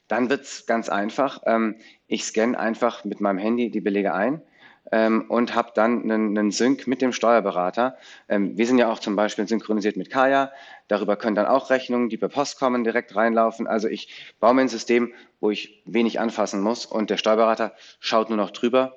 Dann 0.08 0.30
wird 0.30 0.42
es 0.42 0.66
ganz 0.66 0.88
einfach. 0.88 1.42
Ähm, 1.46 1.76
ich 2.06 2.24
scanne 2.24 2.58
einfach 2.58 3.04
mit 3.04 3.20
meinem 3.20 3.38
Handy 3.38 3.70
die 3.70 3.80
Belege 3.80 4.14
ein 4.14 4.42
ähm, 4.90 5.26
und 5.28 5.54
habe 5.54 5.72
dann 5.74 6.02
einen, 6.02 6.36
einen, 6.36 6.50
Sync 6.50 6.86
mit 6.86 7.02
dem 7.02 7.12
Steuerberater. 7.12 7.96
Ähm, 8.28 8.56
wir 8.56 8.66
sind 8.66 8.78
ja 8.78 8.90
auch 8.90 8.98
zum 8.98 9.16
Beispiel 9.16 9.46
synchronisiert 9.46 9.96
mit 9.96 10.10
Kaya. 10.10 10.50
Darüber 10.88 11.16
können 11.16 11.36
dann 11.36 11.46
auch 11.46 11.68
Rechnungen, 11.68 12.08
die 12.08 12.16
per 12.16 12.30
Post 12.30 12.58
kommen, 12.58 12.84
direkt 12.84 13.14
reinlaufen. 13.14 13.66
Also 13.66 13.86
ich 13.88 14.32
baue 14.40 14.54
mir 14.54 14.62
ein 14.62 14.68
System, 14.68 15.12
wo 15.40 15.50
ich 15.50 15.82
wenig 15.84 16.18
anfassen 16.18 16.62
muss 16.62 16.86
und 16.86 17.10
der 17.10 17.18
Steuerberater 17.18 17.74
schaut 18.00 18.30
nur 18.30 18.38
noch 18.38 18.50
drüber 18.50 18.96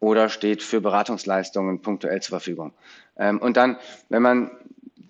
oder 0.00 0.30
steht 0.30 0.62
für 0.62 0.80
Beratungsleistungen 0.80 1.82
punktuell 1.82 2.20
zur 2.20 2.38
Verfügung. 2.38 2.72
Und 3.14 3.56
dann, 3.56 3.78
wenn 4.10 4.20
man 4.20 4.50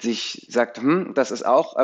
sich 0.01 0.47
sagt, 0.49 0.79
hm, 0.79 1.13
das 1.15 1.33
ist 1.33 1.45
auch 1.45 1.77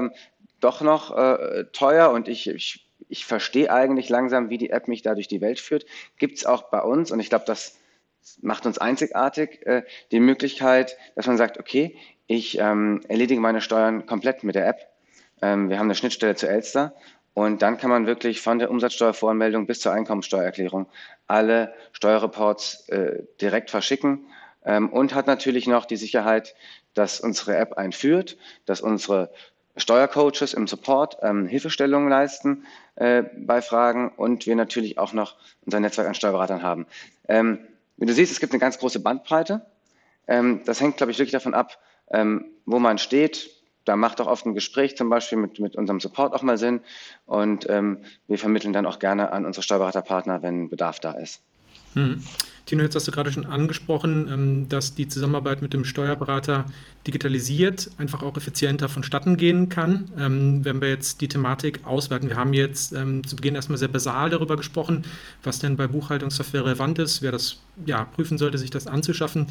doch 0.62 0.80
noch 0.80 1.16
äh, 1.16 1.64
teuer 1.72 2.10
und 2.10 2.28
ich, 2.28 2.48
ich, 2.48 2.86
ich 3.12 3.26
verstehe 3.26 3.70
eigentlich 3.70 4.08
langsam, 4.08 4.48
wie 4.48 4.56
die 4.56 4.70
App 4.70 4.88
mich 4.88 5.02
da 5.02 5.14
durch 5.14 5.28
die 5.28 5.42
Welt 5.42 5.60
führt, 5.60 5.84
gibt 6.18 6.38
es 6.38 6.46
auch 6.46 6.70
bei 6.70 6.80
uns, 6.80 7.12
und 7.12 7.20
ich 7.20 7.28
glaube, 7.28 7.44
das 7.46 7.78
macht 8.40 8.64
uns 8.64 8.78
einzigartig 8.78 9.66
äh, 9.66 9.82
die 10.12 10.20
Möglichkeit, 10.20 10.96
dass 11.14 11.26
man 11.26 11.36
sagt, 11.36 11.58
okay, 11.58 11.94
ich 12.26 12.58
ähm, 12.58 13.02
erledige 13.08 13.40
meine 13.40 13.60
Steuern 13.60 14.06
komplett 14.06 14.44
mit 14.44 14.54
der 14.54 14.66
App. 14.66 14.88
Ähm, 15.42 15.68
wir 15.68 15.78
haben 15.78 15.86
eine 15.86 15.94
Schnittstelle 15.94 16.36
zu 16.36 16.48
Elster. 16.48 16.94
Und 17.34 17.60
dann 17.60 17.76
kann 17.76 17.90
man 17.90 18.06
wirklich 18.06 18.40
von 18.40 18.58
der 18.58 18.70
Umsatzsteuervoranmeldung 18.70 19.66
bis 19.66 19.80
zur 19.80 19.92
Einkommensteuererklärung 19.92 20.86
alle 21.26 21.74
Steuerreports 21.92 22.88
äh, 22.88 23.24
direkt 23.40 23.70
verschicken. 23.70 24.26
Ähm, 24.64 24.88
und 24.88 25.14
hat 25.14 25.26
natürlich 25.26 25.66
noch 25.66 25.84
die 25.84 25.96
Sicherheit, 25.96 26.54
dass 26.94 27.20
unsere 27.20 27.56
App 27.56 27.74
einführt, 27.74 28.38
dass 28.64 28.80
unsere 28.80 29.30
Steuercoaches 29.76 30.54
im 30.54 30.66
Support 30.66 31.18
ähm, 31.22 31.46
Hilfestellungen 31.46 32.08
leisten 32.08 32.64
äh, 32.96 33.22
bei 33.36 33.62
Fragen 33.62 34.10
und 34.10 34.46
wir 34.46 34.56
natürlich 34.56 34.98
auch 34.98 35.12
noch 35.12 35.36
unser 35.64 35.80
Netzwerk 35.80 36.08
an 36.08 36.14
Steuerberatern 36.14 36.62
haben. 36.62 36.86
Ähm, 37.28 37.58
wie 37.96 38.06
du 38.06 38.12
siehst, 38.12 38.32
es 38.32 38.40
gibt 38.40 38.52
eine 38.52 38.60
ganz 38.60 38.78
große 38.78 39.00
Bandbreite. 39.00 39.64
Ähm, 40.28 40.60
das 40.64 40.80
hängt, 40.80 40.98
glaube 40.98 41.12
ich, 41.12 41.18
wirklich 41.18 41.32
davon 41.32 41.54
ab, 41.54 41.78
ähm, 42.10 42.46
wo 42.66 42.78
man 42.78 42.98
steht, 42.98 43.50
da 43.84 43.96
macht 43.96 44.20
auch 44.20 44.26
oft 44.26 44.46
ein 44.46 44.54
Gespräch 44.54 44.96
zum 44.96 45.08
Beispiel 45.08 45.38
mit, 45.38 45.58
mit 45.58 45.76
unserem 45.76 46.00
Support 46.00 46.34
auch 46.34 46.42
mal 46.42 46.58
Sinn. 46.58 46.80
Und 47.26 47.68
ähm, 47.68 48.04
wir 48.28 48.38
vermitteln 48.38 48.72
dann 48.72 48.86
auch 48.86 48.98
gerne 48.98 49.32
an 49.32 49.44
unsere 49.44 49.62
Steuerberaterpartner, 49.62 50.42
wenn 50.42 50.68
Bedarf 50.68 51.00
da 51.00 51.12
ist. 51.12 51.42
Hm. 51.94 52.22
Tino, 52.64 52.82
jetzt 52.82 52.94
hast 52.94 53.08
du 53.08 53.12
gerade 53.12 53.32
schon 53.32 53.44
angesprochen, 53.44 54.28
ähm, 54.30 54.68
dass 54.68 54.94
die 54.94 55.08
Zusammenarbeit 55.08 55.62
mit 55.62 55.72
dem 55.72 55.84
Steuerberater 55.84 56.66
digitalisiert 57.06 57.90
einfach 57.98 58.22
auch 58.22 58.36
effizienter 58.36 58.88
vonstatten 58.88 59.36
gehen 59.36 59.68
kann. 59.68 60.10
Ähm, 60.16 60.64
wenn 60.64 60.80
wir 60.80 60.88
jetzt 60.88 61.20
die 61.20 61.28
Thematik 61.28 61.80
auswerten, 61.84 62.28
wir 62.28 62.36
haben 62.36 62.52
jetzt 62.52 62.92
ähm, 62.92 63.26
zu 63.26 63.34
Beginn 63.34 63.56
erstmal 63.56 63.78
sehr 63.78 63.88
basal 63.88 64.30
darüber 64.30 64.56
gesprochen, 64.56 65.04
was 65.42 65.58
denn 65.58 65.76
bei 65.76 65.88
Buchhaltungssoftware 65.88 66.64
relevant 66.64 67.00
ist, 67.00 67.20
wer 67.20 67.32
das 67.32 67.58
ja, 67.84 68.04
prüfen 68.04 68.38
sollte, 68.38 68.58
sich 68.58 68.70
das 68.70 68.86
anzuschaffen. 68.86 69.46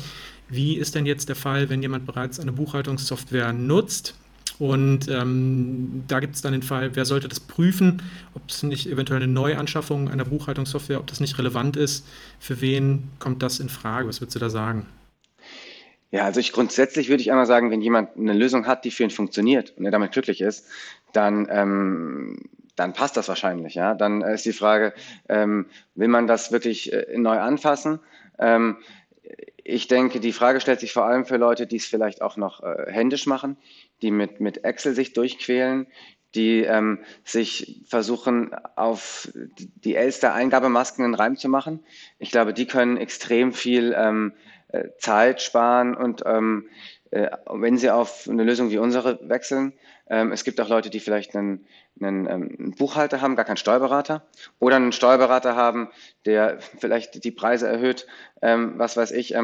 Wie 0.47 0.77
ist 0.77 0.95
denn 0.95 1.05
jetzt 1.05 1.27
der 1.27 1.35
Fall, 1.35 1.69
wenn 1.69 1.81
jemand 1.81 2.05
bereits 2.05 2.39
eine 2.39 2.53
Buchhaltungssoftware 2.53 3.51
nutzt? 3.51 4.15
Und 4.61 5.07
ähm, 5.09 6.03
da 6.07 6.19
gibt 6.19 6.35
es 6.35 6.43
dann 6.43 6.51
den 6.51 6.61
Fall, 6.61 6.95
wer 6.95 7.03
sollte 7.03 7.27
das 7.27 7.39
prüfen, 7.39 8.03
ob 8.35 8.43
es 8.47 8.61
nicht 8.61 8.85
eventuell 8.85 9.23
eine 9.23 9.31
Neuanschaffung 9.31 10.07
einer 10.07 10.23
Buchhaltungssoftware, 10.23 10.99
ob 10.99 11.07
das 11.07 11.19
nicht 11.19 11.39
relevant 11.39 11.77
ist. 11.77 12.05
Für 12.39 12.61
wen 12.61 13.09
kommt 13.17 13.41
das 13.41 13.59
in 13.59 13.69
Frage? 13.69 14.07
Was 14.07 14.21
würdest 14.21 14.35
du 14.35 14.39
da 14.39 14.51
sagen? 14.51 14.85
Ja, 16.11 16.25
also 16.25 16.39
ich 16.39 16.51
grundsätzlich 16.51 17.09
würde 17.09 17.21
ich 17.21 17.31
einmal 17.31 17.47
sagen, 17.47 17.71
wenn 17.71 17.81
jemand 17.81 18.15
eine 18.15 18.33
Lösung 18.33 18.67
hat, 18.67 18.85
die 18.85 18.91
für 18.91 19.01
ihn 19.01 19.09
funktioniert 19.09 19.73
und 19.77 19.85
er 19.85 19.89
damit 19.89 20.11
glücklich 20.11 20.41
ist, 20.41 20.67
dann, 21.11 21.47
ähm, 21.49 22.37
dann 22.75 22.93
passt 22.93 23.17
das 23.17 23.29
wahrscheinlich. 23.29 23.73
Ja? 23.73 23.95
Dann 23.95 24.21
ist 24.21 24.45
die 24.45 24.53
Frage, 24.53 24.93
ähm, 25.27 25.65
will 25.95 26.07
man 26.07 26.27
das 26.27 26.51
wirklich 26.51 26.93
äh, 26.93 27.17
neu 27.17 27.39
anfassen? 27.39 27.97
Ähm, 28.37 28.77
ich 29.63 29.87
denke, 29.87 30.19
die 30.19 30.33
Frage 30.33 30.61
stellt 30.61 30.79
sich 30.79 30.93
vor 30.93 31.05
allem 31.05 31.25
für 31.25 31.37
Leute, 31.37 31.65
die 31.65 31.77
es 31.77 31.85
vielleicht 31.85 32.21
auch 32.21 32.37
noch 32.37 32.61
äh, 32.61 32.91
händisch 32.91 33.25
machen, 33.25 33.57
die 34.01 34.11
mit, 34.11 34.39
mit 34.39 34.63
Excel 34.63 34.95
sich 34.95 35.13
durchquälen, 35.13 35.87
die 36.35 36.61
ähm, 36.61 36.99
sich 37.23 37.81
versuchen, 37.87 38.53
auf 38.75 39.29
die 39.55 39.95
Elster-Eingabemasken 39.95 41.03
einen 41.03 41.15
Reim 41.15 41.35
zu 41.35 41.49
machen. 41.49 41.83
Ich 42.19 42.31
glaube, 42.31 42.53
die 42.53 42.67
können 42.67 42.97
extrem 42.97 43.51
viel 43.51 43.93
ähm, 43.97 44.33
äh, 44.69 44.89
Zeit 44.97 45.41
sparen 45.41 45.95
und 45.95 46.23
ähm, 46.25 46.69
äh, 47.11 47.29
wenn 47.49 47.77
sie 47.77 47.89
auf 47.89 48.29
eine 48.29 48.43
Lösung 48.43 48.69
wie 48.69 48.77
unsere 48.77 49.19
wechseln. 49.27 49.73
Ähm, 50.09 50.31
es 50.31 50.45
gibt 50.45 50.61
auch 50.61 50.69
Leute, 50.69 50.89
die 50.89 51.01
vielleicht 51.01 51.35
einen, 51.35 51.65
einen, 51.99 52.25
ähm, 52.25 52.55
einen, 52.57 52.71
Buchhalter 52.71 53.19
haben, 53.19 53.35
gar 53.35 53.43
keinen 53.43 53.57
Steuerberater, 53.57 54.25
oder 54.59 54.77
einen 54.77 54.93
Steuerberater 54.93 55.57
haben, 55.57 55.89
der 56.25 56.59
vielleicht 56.79 57.21
die 57.23 57.31
Preise 57.31 57.67
erhöht, 57.67 58.07
ähm, 58.41 58.75
was 58.77 58.95
weiß 58.95 59.11
ich. 59.11 59.35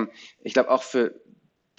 Ich 0.43 0.53
glaube, 0.53 0.71
auch 0.71 0.83
für 0.83 1.19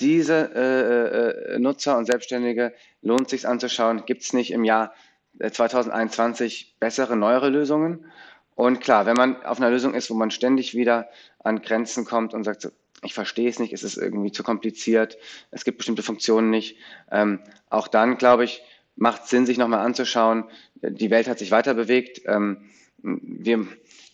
diese 0.01 0.51
äh, 0.55 1.55
äh, 1.55 1.59
Nutzer 1.59 1.97
und 1.97 2.07
Selbstständige 2.07 2.73
lohnt 3.03 3.29
sich 3.29 3.47
anzuschauen, 3.47 4.05
gibt 4.07 4.23
es 4.23 4.33
nicht 4.33 4.53
im 4.53 4.65
Jahr 4.65 4.93
2021 5.41 6.63
äh, 6.63 6.75
bessere, 6.81 7.17
neuere 7.17 7.49
Lösungen? 7.49 8.07
Und 8.55 8.81
klar, 8.81 9.07
wenn 9.07 9.17
man 9.17 9.43
auf 9.45 9.59
einer 9.59 9.71
Lösung 9.71 9.95
ist, 9.95 10.11
wo 10.11 10.15
man 10.15 10.31
ständig 10.31 10.75
wieder 10.75 11.09
an 11.43 11.63
Grenzen 11.63 12.05
kommt 12.05 12.35
und 12.35 12.45
sagt, 12.45 12.71
ich 13.05 13.15
verstehe 13.15 13.49
es 13.49 13.61
nicht, 13.61 13.73
es 13.73 13.85
ist 13.85 13.97
irgendwie 13.97 14.33
zu 14.33 14.43
kompliziert, 14.43 15.17
es 15.53 15.65
gibt 15.65 15.79
bestimmte 15.79 16.03
Funktionen 16.03 16.51
nicht, 16.51 16.77
ähm, 17.13 17.41
auch 17.71 17.87
dann, 17.87 18.19
glaube 18.19 18.45
ich, 18.45 18.63
macht 18.97 19.29
Sinn, 19.29 19.47
sich 19.47 19.59
nochmal 19.59 19.87
anzuschauen. 19.87 20.45
Die 20.83 21.11
Welt 21.11 21.29
hat 21.29 21.39
sich 21.39 21.53
weiter 21.53 21.75
bewegt. 21.75 22.23
Ähm, 22.27 22.69
wir 23.01 23.67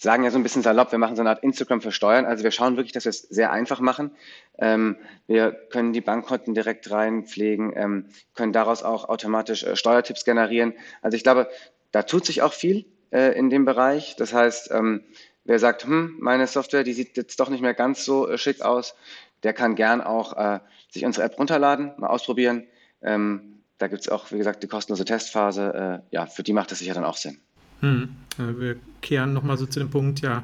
sagen 0.04 0.22
ja 0.22 0.30
so 0.30 0.38
ein 0.38 0.44
bisschen 0.44 0.62
salopp, 0.62 0.92
wir 0.92 1.00
machen 1.00 1.16
so 1.16 1.22
eine 1.22 1.30
Art 1.30 1.42
Instagram 1.42 1.80
für 1.80 1.90
Steuern. 1.90 2.26
Also 2.26 2.44
wir 2.44 2.52
schauen 2.52 2.76
wirklich, 2.76 2.92
dass 2.92 3.06
wir 3.06 3.10
es 3.10 3.22
sehr 3.22 3.50
einfach 3.50 3.80
machen. 3.80 4.12
Ähm, 4.58 4.96
wir 5.26 5.50
können 5.50 5.92
die 5.92 6.00
Bankkonten 6.00 6.54
direkt 6.54 6.88
reinpflegen, 6.90 7.72
ähm, 7.74 8.06
können 8.34 8.52
daraus 8.52 8.84
auch 8.84 9.08
automatisch 9.08 9.64
äh, 9.64 9.74
Steuertipps 9.74 10.24
generieren. 10.24 10.74
Also 11.02 11.16
ich 11.16 11.24
glaube, 11.24 11.48
da 11.90 12.02
tut 12.04 12.24
sich 12.24 12.42
auch 12.42 12.52
viel 12.52 12.86
äh, 13.10 13.36
in 13.36 13.50
dem 13.50 13.64
Bereich. 13.64 14.14
Das 14.16 14.32
heißt, 14.32 14.70
ähm, 14.70 15.02
wer 15.44 15.58
sagt, 15.58 15.84
hm, 15.84 16.16
meine 16.20 16.46
Software, 16.46 16.84
die 16.84 16.92
sieht 16.92 17.16
jetzt 17.16 17.40
doch 17.40 17.48
nicht 17.48 17.62
mehr 17.62 17.74
ganz 17.74 18.04
so 18.04 18.28
äh, 18.28 18.38
schick 18.38 18.62
aus, 18.62 18.94
der 19.42 19.52
kann 19.52 19.74
gern 19.74 20.00
auch 20.00 20.36
äh, 20.36 20.60
sich 20.90 21.04
unsere 21.04 21.26
App 21.26 21.38
runterladen, 21.38 21.92
mal 21.96 22.08
ausprobieren. 22.08 22.66
Ähm, 23.02 23.62
da 23.78 23.88
gibt 23.88 24.02
es 24.02 24.08
auch, 24.08 24.30
wie 24.30 24.38
gesagt, 24.38 24.62
die 24.62 24.68
kostenlose 24.68 25.04
Testphase. 25.04 26.02
Äh, 26.10 26.14
ja, 26.14 26.26
für 26.26 26.42
die 26.42 26.52
macht 26.52 26.70
das 26.70 26.78
sicher 26.78 26.94
dann 26.94 27.04
auch 27.04 27.16
Sinn. 27.16 27.40
Hm. 27.80 28.08
Wir 28.36 28.76
kehren 29.00 29.32
nochmal 29.32 29.58
so 29.58 29.66
zu 29.66 29.78
dem 29.78 29.90
Punkt, 29.90 30.20
ja, 30.20 30.42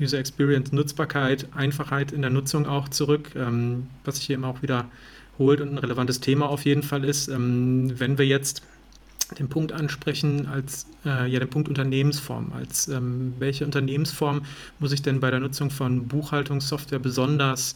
User 0.00 0.18
Experience, 0.18 0.72
Nutzbarkeit, 0.72 1.48
Einfachheit 1.54 2.12
in 2.12 2.22
der 2.22 2.30
Nutzung 2.30 2.66
auch 2.66 2.88
zurück, 2.88 3.30
ähm, 3.36 3.86
was 4.04 4.16
sich 4.16 4.26
hier 4.26 4.36
immer 4.36 4.48
auch 4.48 4.62
wieder 4.62 4.86
holt 5.38 5.60
und 5.60 5.70
ein 5.70 5.78
relevantes 5.78 6.20
Thema 6.20 6.48
auf 6.48 6.64
jeden 6.64 6.82
Fall 6.82 7.04
ist. 7.04 7.28
Ähm, 7.28 7.92
wenn 7.98 8.18
wir 8.18 8.26
jetzt 8.26 8.62
den 9.38 9.48
Punkt 9.48 9.72
ansprechen 9.72 10.46
als 10.46 10.86
äh, 11.04 11.26
ja 11.30 11.40
den 11.40 11.48
Punkt 11.48 11.68
Unternehmensform. 11.68 12.52
Als 12.52 12.88
ähm, 12.88 13.34
welche 13.38 13.64
Unternehmensform 13.64 14.42
muss 14.78 14.92
ich 14.92 15.02
denn 15.02 15.20
bei 15.20 15.30
der 15.30 15.40
Nutzung 15.40 15.70
von 15.70 16.06
Buchhaltungssoftware 16.06 16.98
besonders 16.98 17.74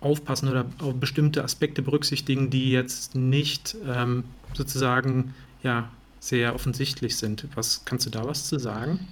aufpassen 0.00 0.48
oder 0.48 0.64
auf 0.80 0.94
bestimmte 0.94 1.44
Aspekte 1.44 1.82
berücksichtigen, 1.82 2.48
die 2.48 2.70
jetzt 2.70 3.14
nicht 3.14 3.76
ähm, 3.86 4.24
sozusagen 4.54 5.34
ja 5.62 5.90
sehr 6.20 6.54
offensichtlich 6.54 7.16
sind. 7.16 7.46
Was 7.54 7.84
kannst 7.84 8.06
du 8.06 8.10
da 8.10 8.24
was 8.24 8.46
zu 8.46 8.58
sagen? 8.58 9.08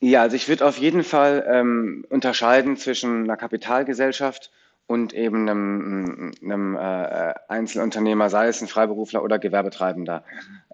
Ja, 0.00 0.22
also 0.22 0.36
ich 0.36 0.48
würde 0.48 0.66
auf 0.66 0.78
jeden 0.78 1.02
Fall 1.02 1.44
ähm, 1.48 2.04
unterscheiden 2.10 2.76
zwischen 2.76 3.24
einer 3.24 3.36
Kapitalgesellschaft 3.36 4.52
und 4.86 5.14
eben 5.14 5.48
einem, 5.48 6.32
einem 6.42 6.76
äh, 6.76 7.34
Einzelunternehmer, 7.48 8.30
sei 8.30 8.48
es 8.48 8.60
ein 8.60 8.68
Freiberufler 8.68 9.22
oder 9.22 9.38
Gewerbetreibender. 9.38 10.22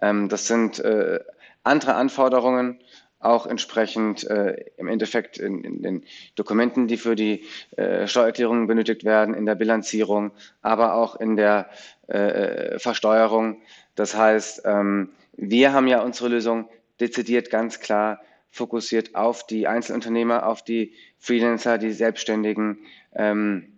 Ähm, 0.03 0.29
das 0.29 0.49
sind 0.49 0.81
äh, 0.81 1.21
andere 1.63 1.95
Anforderungen, 1.95 2.81
auch 3.21 3.47
entsprechend 3.47 4.25
äh, 4.25 4.57
im 4.77 4.89
Endeffekt 4.89 5.39
in, 5.39 5.63
in, 5.63 5.83
den 5.83 6.05
Dokumenten, 6.35 6.89
die 6.89 6.97
für 6.97 7.15
die 7.15 7.45
äh, 7.77 8.09
Steuererklärung 8.09 8.67
benötigt 8.67 9.05
werden, 9.05 9.35
in 9.35 9.47
der 9.47 9.55
Bilanzierung, 9.55 10.33
aber 10.61 10.95
auch 10.95 11.15
in 11.15 11.37
der 11.37 11.71
äh, 12.09 12.81
Versteuerung. 12.81 13.63
Das 13.95 14.17
heißt, 14.17 14.63
ähm, 14.65 15.11
wir 15.33 15.73
haben 15.73 15.87
ja 15.87 16.03
unsere 16.03 16.29
Lösung 16.29 16.69
dezidiert 17.01 17.51
ganz 17.51 17.81
klar 17.81 18.21
fokussiert 18.51 19.15
auf 19.15 19.47
die 19.47 19.67
Einzelunternehmer, 19.67 20.47
auf 20.47 20.63
die 20.63 20.93
Freelancer, 21.19 21.79
die 21.79 21.93
Selbstständigen, 21.93 22.79
ähm, 23.15 23.73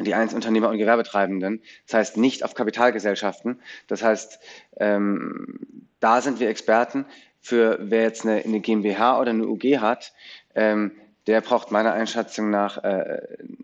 die 0.00 0.14
Einzelunternehmer 0.14 0.68
und 0.68 0.78
Gewerbetreibenden. 0.78 1.62
Das 1.86 1.94
heißt 1.94 2.16
nicht 2.16 2.44
auf 2.44 2.54
Kapitalgesellschaften. 2.54 3.60
Das 3.86 4.02
heißt, 4.02 4.40
ähm, 4.78 5.58
da 6.00 6.20
sind 6.20 6.40
wir 6.40 6.48
Experten. 6.48 7.06
Für 7.42 7.78
wer 7.80 8.02
jetzt 8.02 8.26
eine, 8.26 8.42
eine 8.44 8.60
GmbH 8.60 9.18
oder 9.18 9.30
eine 9.30 9.46
UG 9.46 9.78
hat, 9.78 10.12
ähm, 10.54 10.92
der 11.26 11.40
braucht 11.40 11.70
meiner 11.70 11.92
Einschätzung 11.92 12.50
nach 12.50 12.82
äh, 12.82 13.20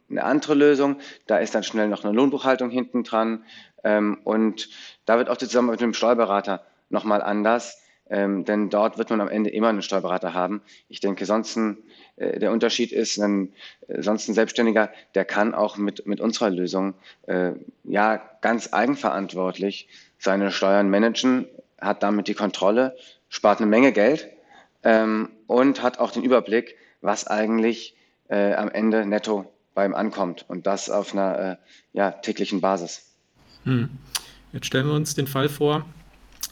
eine 0.08 0.24
andere 0.24 0.54
Lösung. 0.54 0.96
Da 1.26 1.38
ist 1.38 1.54
dann 1.54 1.62
schnell 1.62 1.88
noch 1.88 2.04
eine 2.04 2.14
Lohnbuchhaltung 2.14 2.70
hinten 2.70 3.02
dran. 3.02 3.44
Ähm, 3.82 4.18
und 4.24 4.70
da 5.04 5.18
wird 5.18 5.28
auch 5.28 5.36
die 5.36 5.46
Zusammenarbeit 5.46 5.80
mit 5.80 5.88
dem 5.88 5.94
Steuerberater 5.94 6.64
nochmal 6.88 7.22
anders, 7.22 7.82
ähm, 8.08 8.44
denn 8.44 8.70
dort 8.70 8.98
wird 8.98 9.10
man 9.10 9.20
am 9.20 9.28
Ende 9.28 9.50
immer 9.50 9.68
einen 9.68 9.82
Steuerberater 9.82 10.32
haben. 10.32 10.62
Ich 10.88 11.00
denke, 11.00 11.26
sonst 11.26 11.58
äh, 12.16 12.38
der 12.38 12.52
Unterschied 12.52 12.92
ist, 12.92 13.18
ein, 13.18 13.52
äh, 13.88 14.02
sonst 14.02 14.28
ein 14.28 14.34
Selbstständiger, 14.34 14.90
der 15.14 15.24
kann 15.24 15.54
auch 15.54 15.76
mit, 15.76 16.06
mit 16.06 16.20
unserer 16.20 16.50
Lösung 16.50 16.94
äh, 17.26 17.52
ja 17.84 18.22
ganz 18.42 18.72
eigenverantwortlich 18.72 19.88
seine 20.18 20.52
Steuern 20.52 20.88
managen, 20.88 21.48
hat 21.80 22.02
damit 22.02 22.28
die 22.28 22.34
Kontrolle, 22.34 22.96
spart 23.28 23.60
eine 23.60 23.66
Menge 23.66 23.92
Geld 23.92 24.28
ähm, 24.84 25.30
und 25.46 25.82
hat 25.82 25.98
auch 25.98 26.12
den 26.12 26.22
Überblick, 26.22 26.76
was 27.00 27.26
eigentlich 27.26 27.96
äh, 28.28 28.54
am 28.54 28.70
Ende 28.70 29.04
netto 29.04 29.52
bei 29.74 29.84
ihm 29.84 29.94
ankommt 29.94 30.44
und 30.48 30.66
das 30.66 30.90
auf 30.90 31.12
einer 31.12 31.38
äh, 31.38 31.56
ja, 31.92 32.10
täglichen 32.12 32.60
Basis. 32.60 33.14
Hm. 33.64 33.90
Jetzt 34.52 34.66
stellen 34.66 34.86
wir 34.86 34.94
uns 34.94 35.14
den 35.14 35.26
Fall 35.26 35.48
vor, 35.48 35.84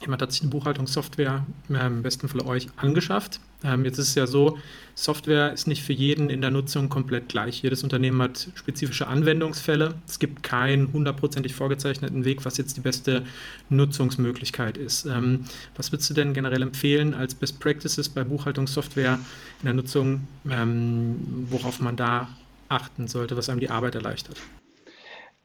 Jemand 0.01 0.21
hat 0.21 0.33
sich 0.33 0.43
eine 0.43 0.51
Buchhaltungssoftware 0.51 1.47
äh, 1.71 1.87
im 1.87 2.03
besten 2.03 2.29
Fall 2.29 2.43
euch 2.43 2.69
angeschafft. 2.77 3.41
Ähm, 3.63 3.85
jetzt 3.85 3.99
ist 3.99 4.09
es 4.09 4.15
ja 4.15 4.27
so, 4.27 4.59
Software 4.95 5.53
ist 5.53 5.67
nicht 5.67 5.83
für 5.83 5.95
jeden 5.95 6.29
in 6.29 6.43
der 6.43 6.51
Nutzung 6.51 6.91
komplett 6.91 7.29
gleich. 7.29 7.63
Jedes 7.63 7.83
Unternehmen 7.83 8.21
hat 8.21 8.49
spezifische 8.55 9.07
Anwendungsfälle. 9.07 9.95
Es 10.07 10.19
gibt 10.19 10.43
keinen 10.43 10.93
hundertprozentig 10.93 11.55
vorgezeichneten 11.55 12.25
Weg, 12.27 12.45
was 12.45 12.59
jetzt 12.59 12.77
die 12.77 12.83
beste 12.83 13.25
Nutzungsmöglichkeit 13.71 14.77
ist. 14.77 15.07
Ähm, 15.07 15.47
was 15.75 15.91
würdest 15.91 16.11
du 16.11 16.15
denn 16.15 16.35
generell 16.35 16.63
empfehlen 16.63 17.15
als 17.15 17.35
Best 17.35 17.59
Practices 17.61 18.09
bei 18.11 18.25
Buchhaltungssoftware 18.25 19.19
in 19.61 19.65
der 19.65 19.75
Nutzung, 19.75 20.29
ähm, 20.51 21.47
worauf 21.49 21.81
man 21.81 21.97
da 21.97 22.29
achten 22.69 23.09
sollte, 23.09 23.37
was 23.37 23.49
einem 23.49 23.61
die 23.61 23.71
Arbeit 23.71 23.95
erleichtert? 23.95 24.37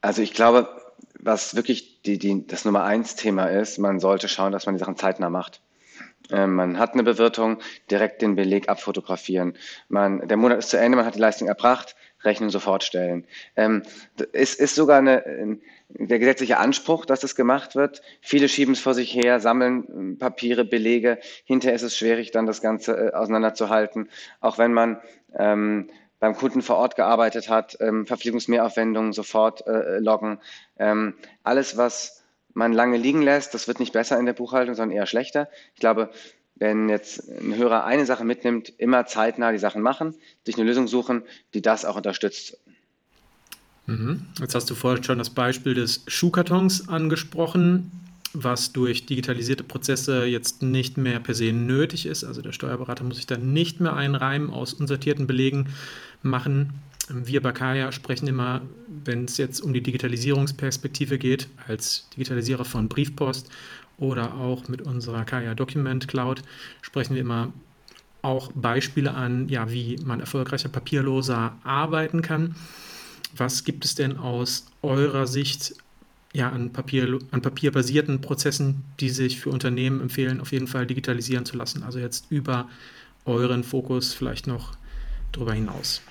Also 0.01 0.22
ich 0.22 0.34
glaube, 0.34 0.67
was 1.20 1.56
wirklich 1.56 2.02
die, 2.04 2.18
die, 2.18 2.48
das 2.48 2.66
Nummer 2.66 2.84
eins 2.84 3.16
Thema 3.16 3.46
ist, 3.46 3.78
man 3.78 4.00
sollte 4.00 4.28
schauen, 4.28 4.52
dass 4.52 4.66
man 4.66 4.76
die 4.76 4.80
Sachen 4.80 4.98
zeitnah 4.98 5.30
macht. 5.30 5.62
Ähm, 6.32 6.56
man 6.56 6.80
hat 6.80 6.94
eine 6.94 7.04
Bewirtung, 7.04 7.60
direkt 7.90 8.22
den 8.22 8.36
Beleg 8.36 8.70
abfotografieren. 8.70 9.58
Man, 9.88 10.28
der 10.28 10.38
Monat 10.38 10.60
ist 10.60 10.70
zu 10.70 10.78
Ende, 10.78 10.96
man 10.96 11.06
hat 11.06 11.16
die 11.16 11.20
Leistung 11.20 11.48
erbracht, 11.48 11.96
Rechnung 12.24 12.50
sofort 12.50 12.84
stellen. 12.84 13.26
Ähm, 13.56 13.84
es 14.34 14.54
ist 14.54 14.76
sogar 14.76 15.00
eine, 15.00 15.58
der 15.90 16.20
gesetzliche 16.20 16.58
Anspruch, 16.58 17.06
dass 17.06 17.22
das 17.22 17.36
gemacht 17.36 17.76
wird. 17.76 18.02
Viele 18.22 18.50
schieben 18.50 18.74
es 18.74 18.80
vor 18.80 18.94
sich 18.94 19.14
her, 19.14 19.40
sammeln 19.40 19.86
ähm, 19.90 20.18
Papiere, 20.18 20.66
Belege. 20.66 21.20
Hinterher 21.46 21.76
ist 21.76 21.84
es 21.84 21.98
schwierig, 21.98 22.32
dann 22.32 22.46
das 22.46 22.62
Ganze 22.62 22.96
äh, 22.96 23.14
auseinanderzuhalten. 23.14 24.10
Auch 24.42 24.58
wenn 24.58 24.74
man 24.74 25.02
ähm, 25.38 25.90
beim 26.20 26.36
Kunden 26.36 26.62
vor 26.62 26.78
Ort 26.78 26.96
gearbeitet 26.96 27.50
hat, 27.50 27.78
ähm, 27.80 28.06
Verpflegungsmehraufwendungen 28.06 29.14
sofort 29.14 29.66
äh, 29.68 30.00
loggen. 30.00 30.40
Ähm, 30.78 31.14
alles, 31.44 31.78
was 31.78 32.24
man 32.54 32.74
lange 32.74 32.98
liegen 32.98 33.22
lässt, 33.22 33.54
das 33.54 33.68
wird 33.68 33.80
nicht 33.80 33.94
besser 33.94 34.20
in 34.20 34.26
der 34.26 34.34
Buchhaltung, 34.34 34.76
sondern 34.76 34.96
eher 34.96 35.06
schlechter. 35.06 35.50
Ich 35.76 35.80
glaube, 35.80 36.10
wenn 36.56 36.90
jetzt 36.90 37.30
ein 37.30 37.56
Hörer 37.56 37.86
eine 37.86 38.06
Sache 38.06 38.26
mitnimmt, 38.26 38.74
immer 38.78 39.06
zeitnah 39.06 39.52
die 39.52 39.60
Sachen 39.60 39.82
machen, 39.82 40.16
sich 40.46 40.56
eine 40.56 40.66
Lösung 40.66 40.88
suchen, 40.88 41.24
die 41.54 41.62
das 41.62 41.86
auch 41.86 41.96
unterstützt. 41.96 42.58
Mhm. 43.86 44.28
Jetzt 44.40 44.56
hast 44.56 44.70
du 44.70 44.76
vorhin 44.76 45.04
schon 45.04 45.18
das 45.18 45.30
Beispiel 45.30 45.74
des 45.74 46.04
Schuhkartons 46.08 46.90
angesprochen, 46.90 47.92
was 48.33 48.74
durch 48.74 49.05
digitalisierte 49.05 49.63
Prozesse 49.63 50.25
jetzt 50.25 50.62
nicht 50.62 50.98
mehr 50.98 51.19
per 51.19 51.33
se 51.33 51.51
nötig 51.51 52.05
ist. 52.05 52.24
Also 52.24 52.41
der 52.41 52.51
Steuerberater 52.51 53.03
muss 53.03 53.17
sich 53.17 53.27
dann 53.27 53.53
nicht 53.53 53.79
mehr 53.79 53.95
einen 53.95 54.15
Reim 54.15 54.51
aus 54.51 54.74
unsortierten 54.74 55.27
Belegen 55.27 55.67
machen. 56.21 56.74
Wir 57.09 57.41
bei 57.41 57.51
Kaya 57.51 57.91
sprechen 57.91 58.27
immer, 58.27 58.62
wenn 59.03 59.25
es 59.25 59.38
jetzt 59.38 59.62
um 59.62 59.74
die 59.74 59.81
Digitalisierungsperspektive 59.81 61.17
geht, 61.17 61.48
als 61.67 62.07
Digitalisierer 62.15 62.65
von 62.65 62.88
Briefpost 62.88 63.50
oder 63.98 64.36
auch 64.36 64.67
mit 64.67 64.83
unserer 64.83 65.25
Kaya 65.25 65.55
Document 65.55 66.07
Cloud 66.07 66.43
sprechen 66.81 67.15
wir 67.15 67.21
immer 67.21 67.51
auch 68.21 68.51
Beispiele 68.53 69.13
an, 69.13 69.48
ja, 69.50 69.71
wie 69.71 69.98
man 70.03 70.19
erfolgreicher 70.19 70.69
papierloser 70.69 71.57
arbeiten 71.63 72.21
kann. 72.21 72.55
Was 73.36 73.63
gibt 73.63 73.86
es 73.86 73.95
denn 73.95 74.17
aus 74.17 74.65
eurer 74.81 75.25
Sicht 75.25 75.75
ja, 76.33 76.50
an, 76.50 76.71
Papier, 76.71 77.19
an 77.31 77.41
papierbasierten 77.41 78.21
Prozessen, 78.21 78.83
die 79.00 79.09
sich 79.09 79.39
für 79.39 79.50
Unternehmen 79.50 80.01
empfehlen, 80.01 80.41
auf 80.41 80.51
jeden 80.51 80.67
Fall 80.67 80.86
digitalisieren 80.86 81.45
zu 81.45 81.57
lassen? 81.57 81.83
Also 81.83 82.00
jetzt 82.00 82.25
über 82.29 82.69
euren 83.25 83.63
Fokus 83.63 84.13
vielleicht 84.13 84.48
noch 84.48 84.74
darüber 85.31 85.53
hinaus. 85.53 86.01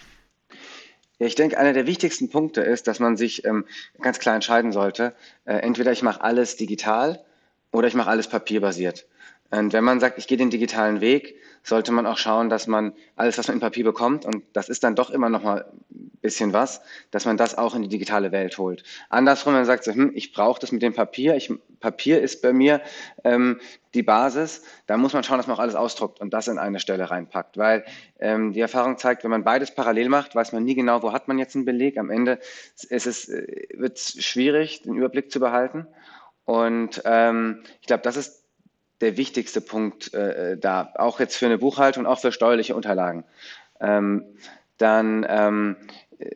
Ja, 1.19 1.27
ich 1.27 1.35
denke, 1.35 1.59
einer 1.59 1.73
der 1.73 1.87
wichtigsten 1.87 2.31
Punkte 2.31 2.61
ist, 2.61 2.87
dass 2.87 3.01
man 3.01 3.17
sich 3.17 3.45
ähm, 3.45 3.65
ganz 4.01 4.19
klar 4.19 4.35
entscheiden 4.35 4.73
sollte, 4.73 5.15
äh, 5.45 5.55
entweder 5.55 5.91
ich 5.93 6.03
mache 6.03 6.21
alles 6.23 6.57
digital 6.57 7.25
oder 7.73 7.89
ich 7.89 7.95
mache 7.95 8.11
alles 8.11 8.29
papierbasiert. 8.29 9.07
Und 9.51 9.73
wenn 9.73 9.85
man 9.85 9.99
sagt, 9.99 10.19
ich 10.19 10.27
gehe 10.27 10.39
den 10.39 10.51
digitalen 10.51 11.01
Weg, 11.01 11.37
sollte 11.63 11.93
man 11.93 12.07
auch 12.07 12.19
schauen, 12.19 12.49
dass 12.49 12.67
man 12.67 12.93
alles, 13.17 13.39
was 13.39 13.49
man 13.49 13.57
in 13.57 13.61
Papier 13.61 13.85
bekommt, 13.85 14.25
und 14.25 14.45
das 14.53 14.69
ist 14.69 14.85
dann 14.85 14.95
doch 14.95 15.11
immer 15.11 15.29
noch 15.29 15.43
mal 15.43 15.67
ein 15.91 16.11
bisschen 16.21 16.53
was, 16.53 16.81
dass 17.11 17.25
man 17.25 17.37
das 17.37 17.57
auch 17.57 17.75
in 17.75 17.83
die 17.83 17.89
digitale 17.89 18.33
Welt 18.33 18.59
holt. 18.59 18.83
Andersrum, 19.09 19.53
wenn 19.53 19.61
man 19.61 19.67
sagt, 19.67 19.85
so, 19.85 19.93
hm, 19.93 20.13
ich 20.15 20.33
brauche 20.33 20.61
das 20.61 20.73
mit 20.73 20.83
dem 20.83 20.95
Papier, 20.95 21.37
ich, 21.37 21.53
Papier 21.81 22.21
ist 22.21 22.43
bei 22.43 22.53
mir 22.53 22.81
ähm, 23.25 23.61
die 23.95 24.03
Basis, 24.03 24.63
da 24.87 24.97
muss 24.97 25.13
man 25.13 25.23
schauen, 25.25 25.39
dass 25.39 25.47
man 25.47 25.57
auch 25.57 25.61
alles 25.61 25.75
ausdruckt 25.75 26.21
und 26.21 26.33
das 26.35 26.49
in 26.49 26.59
eine 26.59 26.81
Stelle 26.81 27.11
reinpackt. 27.11 27.57
Weil 27.57 27.85
ähm, 28.19 28.53
die 28.53 28.61
Erfahrung 28.61 28.99
zeigt, 28.99 29.25
wenn 29.25 29.31
man 29.31 29.45
beides 29.45 29.75
parallel 29.75 30.09
macht, 30.09 30.35
weiß 30.35 30.53
man 30.53 30.65
nie 30.65 30.75
genau, 30.75 31.03
wo 31.03 31.13
hat 31.13 31.29
man 31.29 31.39
jetzt 31.39 31.55
einen 31.55 31.65
Beleg. 31.65 31.99
Am 31.99 32.11
Ende 32.11 32.39
ist 32.89 33.07
es, 33.07 33.29
äh, 33.29 33.69
wird 33.75 33.97
es 33.97 34.25
schwierig, 34.25 34.83
den 34.83 34.97
Überblick 34.97 35.31
zu 35.31 35.41
behalten. 35.41 35.87
Und 36.45 37.03
ähm, 37.05 37.63
ich 37.81 37.87
glaube, 37.87 38.03
das 38.03 38.17
ist 38.17 38.45
der 39.01 39.17
wichtigste 39.17 39.61
Punkt 39.61 40.13
äh, 40.15 40.57
da, 40.59 40.93
auch 40.97 41.21
jetzt 41.21 41.37
für 41.37 41.47
eine 41.47 41.59
Buchhaltung, 41.59 42.07
auch 42.07 42.21
für 42.21 42.33
steuerliche 42.33 42.75
Unterlagen. 42.75 43.25
Ähm, 43.81 44.25
dann, 44.77 45.27
ähm, 45.29 45.77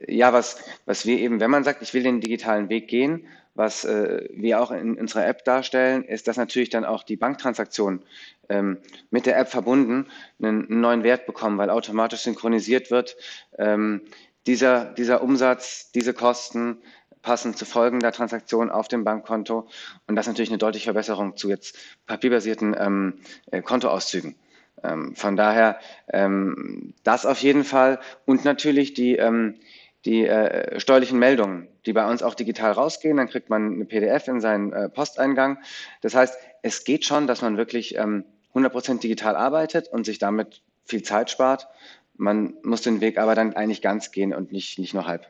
ja, 0.06 0.32
was, 0.32 0.58
was 0.86 1.06
wir 1.06 1.18
eben, 1.18 1.40
wenn 1.40 1.50
man 1.50 1.64
sagt, 1.64 1.82
ich 1.82 1.94
will 1.94 2.02
den 2.02 2.20
digitalen 2.20 2.68
Weg 2.68 2.88
gehen, 2.88 3.26
was 3.54 3.84
äh, 3.84 4.28
wir 4.32 4.60
auch 4.60 4.70
in 4.70 4.98
unserer 4.98 5.26
App 5.26 5.44
darstellen, 5.44 6.04
ist, 6.04 6.26
dass 6.26 6.36
natürlich 6.36 6.70
dann 6.70 6.84
auch 6.84 7.02
die 7.02 7.16
Banktransaktionen 7.16 8.02
ähm, 8.48 8.78
mit 9.10 9.26
der 9.26 9.38
App 9.38 9.48
verbunden 9.48 10.06
einen, 10.40 10.68
einen, 10.68 10.80
neuen 10.80 11.02
Wert 11.02 11.26
bekommen, 11.26 11.58
weil 11.58 11.70
automatisch 11.70 12.20
synchronisiert 12.20 12.90
wird. 12.90 13.16
Ähm, 13.58 14.02
dieser, 14.46 14.86
dieser 14.86 15.22
Umsatz, 15.22 15.92
diese 15.92 16.14
Kosten 16.14 16.78
passend 17.22 17.56
zu 17.56 17.64
folgender 17.64 18.12
Transaktion 18.12 18.70
auf 18.70 18.88
dem 18.88 19.04
Bankkonto. 19.04 19.68
Und 20.06 20.16
das 20.16 20.26
ist 20.26 20.32
natürlich 20.32 20.50
eine 20.50 20.58
deutliche 20.58 20.84
Verbesserung 20.84 21.36
zu 21.36 21.48
jetzt 21.48 21.76
papierbasierten 22.06 22.76
ähm, 22.78 23.14
äh, 23.50 23.62
Kontoauszügen. 23.62 24.34
Ähm, 24.82 25.14
von 25.14 25.36
daher 25.36 25.78
ähm, 26.08 26.94
das 27.04 27.24
auf 27.24 27.38
jeden 27.38 27.64
Fall 27.64 28.00
und 28.26 28.44
natürlich 28.44 28.94
die, 28.94 29.16
ähm, 29.16 29.56
die 30.04 30.26
äh, 30.26 30.80
steuerlichen 30.80 31.18
Meldungen, 31.18 31.68
die 31.86 31.92
bei 31.92 32.08
uns 32.08 32.22
auch 32.22 32.34
digital 32.34 32.72
rausgehen. 32.72 33.16
Dann 33.16 33.28
kriegt 33.28 33.48
man 33.48 33.74
eine 33.74 33.84
PDF 33.84 34.26
in 34.28 34.40
seinen 34.40 34.72
äh, 34.72 34.88
Posteingang. 34.88 35.58
Das 36.00 36.14
heißt, 36.14 36.36
es 36.62 36.84
geht 36.84 37.04
schon, 37.04 37.26
dass 37.26 37.42
man 37.42 37.56
wirklich 37.56 37.96
ähm, 37.96 38.24
100% 38.54 39.00
digital 39.00 39.36
arbeitet 39.36 39.88
und 39.88 40.04
sich 40.04 40.18
damit 40.18 40.62
viel 40.84 41.02
Zeit 41.02 41.30
spart. 41.30 41.68
Man 42.16 42.54
muss 42.62 42.82
den 42.82 43.00
Weg 43.00 43.18
aber 43.18 43.34
dann 43.34 43.54
eigentlich 43.54 43.82
ganz 43.82 44.10
gehen 44.10 44.34
und 44.34 44.52
nicht, 44.52 44.78
nicht 44.78 44.94
nur 44.94 45.06
halb. 45.06 45.26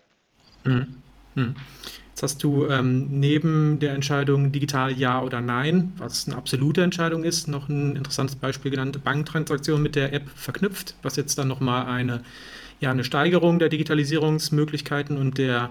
Mhm. 0.65 1.02
Hm. 1.35 1.55
Jetzt 2.11 2.23
hast 2.23 2.43
du 2.45 2.67
ähm, 2.67 3.09
neben 3.21 3.79
der 3.79 3.95
Entscheidung 3.95 4.53
digital 4.53 4.93
ja 4.93 5.23
oder 5.23 5.41
nein, 5.41 5.93
was 5.97 6.27
eine 6.27 6.37
absolute 6.37 6.83
Entscheidung 6.83 7.25
ist, 7.25 7.49
noch 7.49 7.71
ein 7.71 7.97
interessantes 7.97 8.37
Beispiel 8.37 8.71
genannt, 8.71 9.03
Banktransaktion 9.03 9.83
mit 9.83 9.97
der 9.97 10.13
App 10.13 10.29
verknüpft, 10.29 10.95
was 11.03 11.17
jetzt 11.17 11.39
dann 11.39 11.49
nochmal 11.49 11.87
eine, 11.87 12.23
ja, 12.81 12.91
eine 12.91 13.05
Steigerung 13.05 13.59
der 13.59 13.71
Digitalisierungsmöglichkeiten 13.71 15.17
und 15.17 15.39
der 15.39 15.71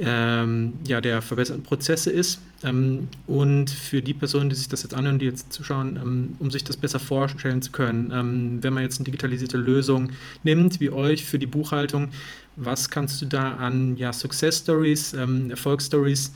ähm, 0.00 0.74
ja, 0.86 1.00
der 1.00 1.22
verbesserten 1.22 1.62
Prozesse 1.62 2.10
ist. 2.10 2.40
Ähm, 2.62 3.08
und 3.26 3.70
für 3.70 4.02
die 4.02 4.14
Personen, 4.14 4.50
die 4.50 4.56
sich 4.56 4.68
das 4.68 4.82
jetzt 4.82 4.94
anhören, 4.94 5.18
die 5.18 5.26
jetzt 5.26 5.52
zuschauen, 5.52 5.96
ähm, 5.96 6.36
um 6.38 6.50
sich 6.50 6.64
das 6.64 6.76
besser 6.76 6.98
vorstellen 6.98 7.62
zu 7.62 7.72
können, 7.72 8.10
ähm, 8.12 8.58
wenn 8.62 8.72
man 8.72 8.82
jetzt 8.82 8.98
eine 8.98 9.04
digitalisierte 9.04 9.56
Lösung 9.56 10.10
nimmt, 10.42 10.80
wie 10.80 10.90
euch 10.90 11.24
für 11.24 11.38
die 11.38 11.46
Buchhaltung, 11.46 12.10
was 12.56 12.90
kannst 12.90 13.22
du 13.22 13.26
da 13.26 13.54
an 13.56 13.96
ja, 13.96 14.12
Success 14.12 14.58
Stories, 14.58 15.14
ähm, 15.14 15.50
Erfolgsstories 15.50 16.32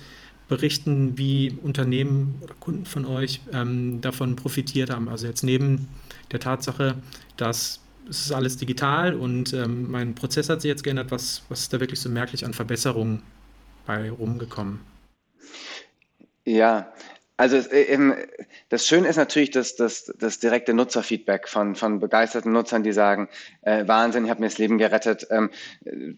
berichten, 0.49 1.17
wie 1.17 1.57
Unternehmen 1.63 2.35
oder 2.41 2.55
Kunden 2.55 2.85
von 2.85 3.05
euch 3.07 3.41
ähm, 3.53 4.01
davon 4.01 4.37
profitiert 4.37 4.91
haben? 4.91 5.09
Also 5.09 5.27
jetzt 5.27 5.43
neben 5.43 5.89
der 6.31 6.41
Tatsache, 6.41 6.97
dass 7.37 7.81
es 8.09 8.27
ist 8.27 8.33
alles 8.33 8.57
digital 8.57 9.15
und 9.15 9.53
ähm, 9.53 9.91
mein 9.91 10.15
Prozess 10.15 10.49
hat 10.49 10.61
sich 10.61 10.69
jetzt 10.69 10.83
geändert. 10.83 11.11
Was, 11.11 11.43
was 11.49 11.61
ist 11.61 11.73
da 11.73 11.81
wirklich 11.81 12.01
so 12.01 12.09
merklich 12.09 12.45
an 12.45 12.53
Verbesserungen 12.53 13.23
bei 13.87 14.11
rumgekommen? 14.11 14.81
Ja, 16.45 16.93
also 17.43 17.57
eben, 17.73 18.15
das 18.69 18.87
Schöne 18.87 19.09
ist 19.09 19.17
natürlich 19.17 19.51
das, 19.51 19.75
das, 19.75 20.13
das 20.17 20.39
direkte 20.39 20.75
Nutzerfeedback 20.75 21.49
von, 21.49 21.75
von 21.75 21.99
begeisterten 21.99 22.53
Nutzern, 22.53 22.85
die 22.85 22.93
sagen, 22.93 23.29
äh, 23.63 23.89
Wahnsinn, 23.89 24.25
ich 24.25 24.31
habe 24.31 24.41
mir 24.41 24.47
das 24.47 24.59
Leben 24.59 24.79
gerettet. 24.79 25.27
Ähm, 25.31 25.51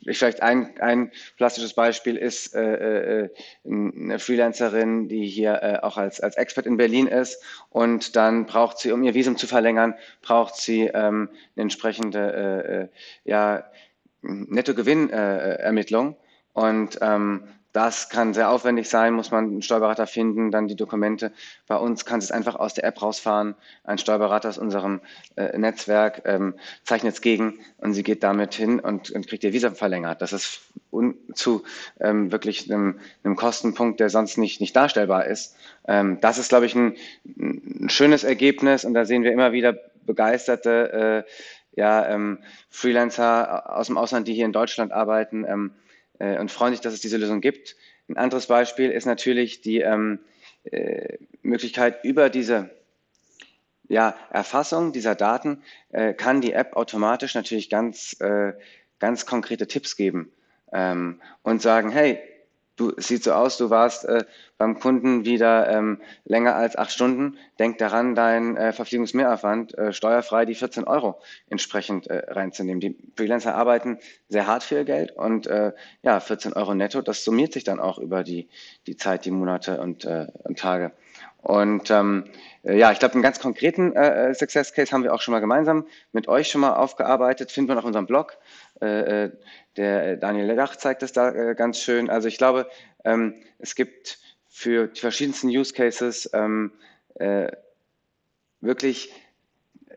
vielleicht 0.04 0.42
ein, 0.42 0.78
ein 0.80 1.12
plastisches 1.38 1.72
Beispiel 1.72 2.16
ist 2.16 2.54
äh, 2.54 3.22
äh, 3.22 3.30
eine 3.64 4.18
Freelancerin, 4.18 5.08
die 5.08 5.26
hier 5.26 5.62
äh, 5.62 5.78
auch 5.82 5.96
als, 5.96 6.20
als 6.20 6.36
Expert 6.36 6.66
in 6.66 6.76
Berlin 6.76 7.06
ist 7.06 7.42
und 7.70 8.16
dann 8.16 8.44
braucht 8.44 8.78
sie, 8.78 8.92
um 8.92 9.02
ihr 9.02 9.14
Visum 9.14 9.38
zu 9.38 9.46
verlängern, 9.46 9.94
braucht 10.20 10.56
sie 10.56 10.88
ähm, 10.88 11.30
eine 11.56 11.62
entsprechende 11.62 12.18
äh, 12.18 12.82
äh, 12.82 12.88
ja, 13.24 13.64
Nettogewinnermittlung. 14.20 16.16
Und 16.54 16.98
ähm, 17.02 17.44
das 17.74 18.08
kann 18.08 18.34
sehr 18.34 18.50
aufwendig 18.50 18.88
sein, 18.88 19.14
muss 19.14 19.32
man 19.32 19.46
einen 19.46 19.62
Steuerberater 19.62 20.06
finden, 20.06 20.52
dann 20.52 20.68
die 20.68 20.76
Dokumente. 20.76 21.32
Bei 21.66 21.74
uns 21.74 22.04
kann 22.04 22.20
es 22.20 22.30
einfach 22.30 22.54
aus 22.54 22.72
der 22.74 22.84
App 22.84 23.02
rausfahren. 23.02 23.56
Ein 23.82 23.98
Steuerberater 23.98 24.48
aus 24.48 24.58
unserem 24.58 25.00
äh, 25.34 25.58
Netzwerk 25.58 26.22
ähm, 26.24 26.54
zeichnet 26.84 27.14
es 27.14 27.20
gegen 27.20 27.58
und 27.78 27.92
sie 27.92 28.04
geht 28.04 28.22
damit 28.22 28.54
hin 28.54 28.78
und, 28.78 29.10
und 29.10 29.26
kriegt 29.26 29.42
ihr 29.42 29.52
Visa 29.52 29.72
verlängert. 29.72 30.22
Das 30.22 30.32
ist 30.32 30.60
zu 31.34 31.64
ähm, 31.98 32.30
wirklich 32.30 32.72
einem, 32.72 33.00
einem, 33.24 33.34
Kostenpunkt, 33.34 33.98
der 33.98 34.08
sonst 34.08 34.38
nicht, 34.38 34.60
nicht 34.60 34.76
darstellbar 34.76 35.26
ist. 35.26 35.56
Ähm, 35.88 36.20
das 36.20 36.38
ist, 36.38 36.50
glaube 36.50 36.66
ich, 36.66 36.76
ein, 36.76 36.94
ein, 37.24 37.88
schönes 37.88 38.22
Ergebnis 38.22 38.84
und 38.84 38.94
da 38.94 39.04
sehen 39.04 39.24
wir 39.24 39.32
immer 39.32 39.50
wieder 39.50 39.76
begeisterte 40.06 41.24
äh, 41.26 41.30
ja, 41.80 42.06
ähm, 42.06 42.38
Freelancer 42.70 43.76
aus 43.76 43.88
dem 43.88 43.98
Ausland, 43.98 44.28
die 44.28 44.34
hier 44.34 44.44
in 44.44 44.52
Deutschland 44.52 44.92
arbeiten 44.92 45.44
ähm, 45.44 45.72
äh, 46.18 46.38
und 46.38 46.50
freuen 46.50 46.72
sich, 46.72 46.80
dass 46.80 46.94
es 46.94 47.00
diese 47.00 47.16
Lösung 47.16 47.40
gibt. 47.40 47.76
Ein 48.08 48.16
anderes 48.16 48.46
Beispiel 48.46 48.90
ist 48.90 49.06
natürlich 49.06 49.60
die 49.60 49.80
ähm, 49.80 50.20
äh, 50.64 51.18
Möglichkeit, 51.42 52.04
über 52.04 52.30
diese 52.30 52.70
ja, 53.88 54.16
Erfassung 54.30 54.92
dieser 54.92 55.14
Daten 55.14 55.62
äh, 55.90 56.14
kann 56.14 56.40
die 56.40 56.52
App 56.52 56.74
automatisch 56.74 57.34
natürlich 57.34 57.68
ganz, 57.68 58.16
äh, 58.20 58.52
ganz 58.98 59.26
konkrete 59.26 59.66
Tipps 59.66 59.96
geben 59.96 60.32
ähm, 60.72 61.20
und 61.42 61.60
sagen, 61.60 61.90
hey, 61.90 62.18
du, 62.76 62.92
sieht 62.96 63.24
so 63.24 63.32
aus, 63.32 63.56
du 63.56 63.70
warst 63.70 64.04
äh, 64.04 64.24
beim 64.58 64.78
Kunden 64.78 65.24
wieder 65.24 65.68
ähm, 65.68 66.00
länger 66.24 66.54
als 66.54 66.76
acht 66.76 66.90
Stunden. 66.90 67.36
Denk 67.58 67.78
daran, 67.78 68.14
dein 68.14 68.56
äh, 68.56 68.72
Verpflegungsmehraufwand 68.72 69.76
äh, 69.76 69.92
steuerfrei 69.92 70.44
die 70.44 70.54
14 70.54 70.84
Euro 70.84 71.20
entsprechend 71.48 72.06
äh, 72.06 72.30
reinzunehmen. 72.32 72.80
Die 72.80 72.96
Freelancer 73.16 73.54
arbeiten 73.54 73.98
sehr 74.28 74.46
hart 74.46 74.62
für 74.62 74.76
ihr 74.76 74.84
Geld 74.84 75.12
und 75.12 75.46
äh, 75.46 75.72
ja, 76.02 76.20
14 76.20 76.52
Euro 76.52 76.74
netto, 76.74 77.02
das 77.02 77.24
summiert 77.24 77.52
sich 77.52 77.64
dann 77.64 77.80
auch 77.80 77.98
über 77.98 78.22
die, 78.22 78.48
die 78.86 78.96
Zeit, 78.96 79.24
die 79.24 79.30
Monate 79.30 79.80
und, 79.80 80.04
äh, 80.04 80.26
und 80.44 80.58
Tage. 80.58 80.92
Und 81.44 81.90
ähm, 81.90 82.24
äh, 82.62 82.78
ja, 82.78 82.90
ich 82.90 82.98
glaube, 82.98 83.12
einen 83.14 83.22
ganz 83.22 83.38
konkreten 83.38 83.94
äh, 83.94 84.30
äh, 84.30 84.34
Success 84.34 84.72
Case 84.72 84.90
haben 84.92 85.02
wir 85.02 85.12
auch 85.12 85.20
schon 85.20 85.32
mal 85.32 85.40
gemeinsam 85.40 85.86
mit 86.10 86.26
euch 86.26 86.48
schon 86.48 86.62
mal 86.62 86.72
aufgearbeitet, 86.72 87.52
finden 87.52 87.68
wir 87.68 87.78
auf 87.78 87.84
unserem 87.84 88.06
Blog. 88.06 88.38
Äh, 88.84 89.30
der 89.76 90.16
Daniel 90.16 90.46
Ledach 90.46 90.76
zeigt 90.76 91.02
das 91.02 91.12
da 91.12 91.30
äh, 91.30 91.54
ganz 91.54 91.78
schön. 91.78 92.10
Also 92.10 92.28
ich 92.28 92.38
glaube, 92.38 92.68
ähm, 93.04 93.34
es 93.58 93.74
gibt 93.74 94.18
für 94.48 94.86
die 94.86 95.00
verschiedensten 95.00 95.48
Use 95.48 95.74
Cases 95.74 96.30
ähm, 96.32 96.72
äh, 97.16 97.50
wirklich 98.60 99.12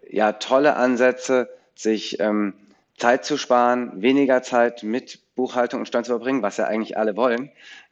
ja, 0.09 0.33
tolle 0.33 0.75
Ansätze, 0.75 1.49
sich 1.75 2.19
ähm, 2.19 2.53
Zeit 2.97 3.25
zu 3.25 3.37
sparen, 3.37 4.01
weniger 4.01 4.41
Zeit 4.41 4.83
mit 4.83 5.19
Buchhaltung 5.35 5.81
und 5.81 5.85
Stand 5.85 6.07
zu 6.07 6.13
verbringen, 6.13 6.41
was 6.41 6.57
ja 6.57 6.65
eigentlich 6.65 6.97
alle 6.97 7.15
wollen, 7.15 7.51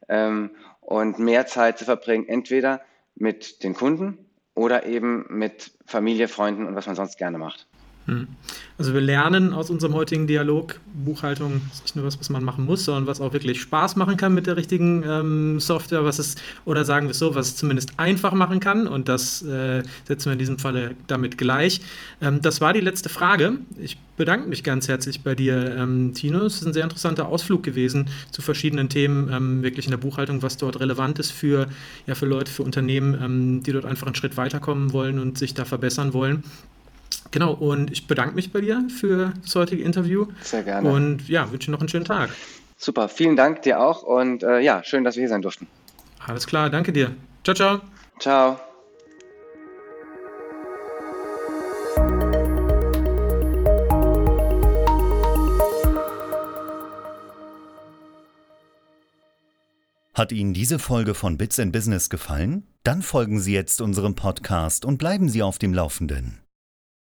ähm, 0.10 0.52
und 0.82 1.20
mehr 1.20 1.46
Zeit 1.46 1.78
zu 1.78 1.86
verbringen, 1.86 2.28
entweder 2.28 2.82
mit 3.16 3.64
den 3.64 3.74
Kunden 3.74 4.30
oder 4.56 4.86
eben 4.86 5.26
mit 5.30 5.72
Familie, 5.86 6.28
Freunden 6.28 6.66
und 6.66 6.76
was 6.76 6.88
man 6.88 6.96
sonst 6.96 7.18
gerne 7.18 7.38
macht. 7.38 7.68
Hm. 8.08 8.28
Also 8.78 8.94
wir 8.94 9.02
lernen 9.02 9.54
aus 9.54 9.70
unserem 9.70 9.94
heutigen 9.94 10.28
Dialog, 10.28 10.80
Buchhaltung 10.94 11.62
ist 11.74 11.84
nicht 11.84 11.96
nur 11.96 12.06
was, 12.06 12.20
was 12.20 12.30
man 12.30 12.44
machen 12.44 12.66
muss, 12.66 12.86
sondern 12.86 13.08
was 13.08 13.20
auch 13.20 13.34
wirklich 13.34 13.62
Spaß 13.62 13.96
machen 13.96 14.18
kann 14.18 14.34
mit 14.34 14.48
der 14.48 14.58
richtigen 14.58 15.04
ähm, 15.08 15.60
Software, 15.60 16.04
was 16.04 16.20
es, 16.20 16.36
oder 16.66 16.86
sagen 16.86 17.08
wir 17.08 17.12
es 17.12 17.20
so, 17.20 17.34
was 17.34 17.48
es 17.48 17.56
zumindest 17.56 17.94
einfach 17.98 18.34
machen 18.34 18.60
kann 18.60 18.88
und 18.88 19.08
das 19.08 19.42
äh, 19.42 19.82
setzen 20.04 20.26
wir 20.26 20.34
in 20.34 20.40
diesem 20.40 20.60
Falle 20.60 20.92
damit 21.08 21.38
gleich. 21.38 21.82
Ähm, 22.22 22.42
das 22.42 22.62
war 22.62 22.74
die 22.74 22.82
letzte 22.82 23.10
Frage. 23.10 23.54
Ich 23.80 23.98
bedanke 24.18 24.48
mich 24.50 24.64
ganz 24.64 24.88
herzlich 24.88 25.22
bei 25.22 25.34
dir, 25.34 25.76
ähm, 25.76 26.14
Tino. 26.14 26.46
Es 26.46 26.56
ist 26.56 26.68
ein 26.68 26.74
sehr 26.74 26.84
interessanter 26.84 27.28
Ausflug 27.28 27.64
gewesen 27.64 28.10
zu 28.30 28.42
verschiedenen 28.42 28.90
Themen, 28.90 29.30
ähm, 29.32 29.64
wirklich 29.64 29.86
in 29.86 29.92
der 29.92 29.98
Buchhaltung, 29.98 30.44
was 30.44 30.58
dort 30.58 30.80
relevant 30.80 31.18
ist 31.18 31.32
für, 31.32 31.68
ja, 32.06 32.14
für 32.14 32.26
Leute, 32.26 32.52
für 32.52 32.64
Unternehmen, 32.64 33.18
ähm, 33.22 33.64
die 33.64 33.72
dort 33.72 33.86
einfach 33.86 34.06
einen 34.06 34.16
Schritt 34.16 34.38
weiterkommen 34.38 34.94
wollen 34.94 35.18
und 35.18 35.38
sich 35.38 35.54
da 35.54 35.66
verbessern 35.66 36.14
wollen. 36.14 36.44
Genau, 37.36 37.52
und 37.52 37.92
ich 37.92 38.08
bedanke 38.08 38.34
mich 38.34 38.54
bei 38.54 38.62
dir 38.62 38.88
für 38.88 39.34
das 39.44 39.54
heutige 39.56 39.84
Interview. 39.84 40.28
Sehr 40.40 40.64
gerne. 40.64 40.90
Und 40.90 41.28
ja, 41.28 41.52
wünsche 41.52 41.70
noch 41.70 41.82
einen 41.82 41.90
schönen 41.90 42.06
Tag. 42.06 42.30
Super, 42.78 43.10
vielen 43.10 43.36
Dank 43.36 43.62
dir 43.64 43.82
auch 43.82 44.04
und 44.04 44.42
äh, 44.42 44.62
ja, 44.62 44.86
schön, 44.86 45.04
dass 45.04 45.18
wir 45.18 45.24
hier 45.24 45.28
sein 45.28 45.42
durften. 45.42 45.68
Alles 46.26 46.48
klar, 46.48 46.70
danke 46.70 46.94
dir. 46.94 47.14
Ciao, 47.44 47.54
ciao. 47.54 47.82
Ciao. 48.20 48.58
Hat 60.14 60.32
Ihnen 60.32 60.54
diese 60.54 60.80
Folge 60.80 61.14
von 61.14 61.38
Bits 61.38 61.60
and 61.60 61.74
Business 61.74 62.10
gefallen? 62.10 62.66
Dann 62.84 63.02
folgen 63.02 63.42
Sie 63.42 63.52
jetzt 63.52 63.82
unserem 63.82 64.16
Podcast 64.16 64.86
und 64.86 65.00
bleiben 65.00 65.28
Sie 65.28 65.44
auf 65.44 65.58
dem 65.58 65.74
Laufenden. 65.74 66.45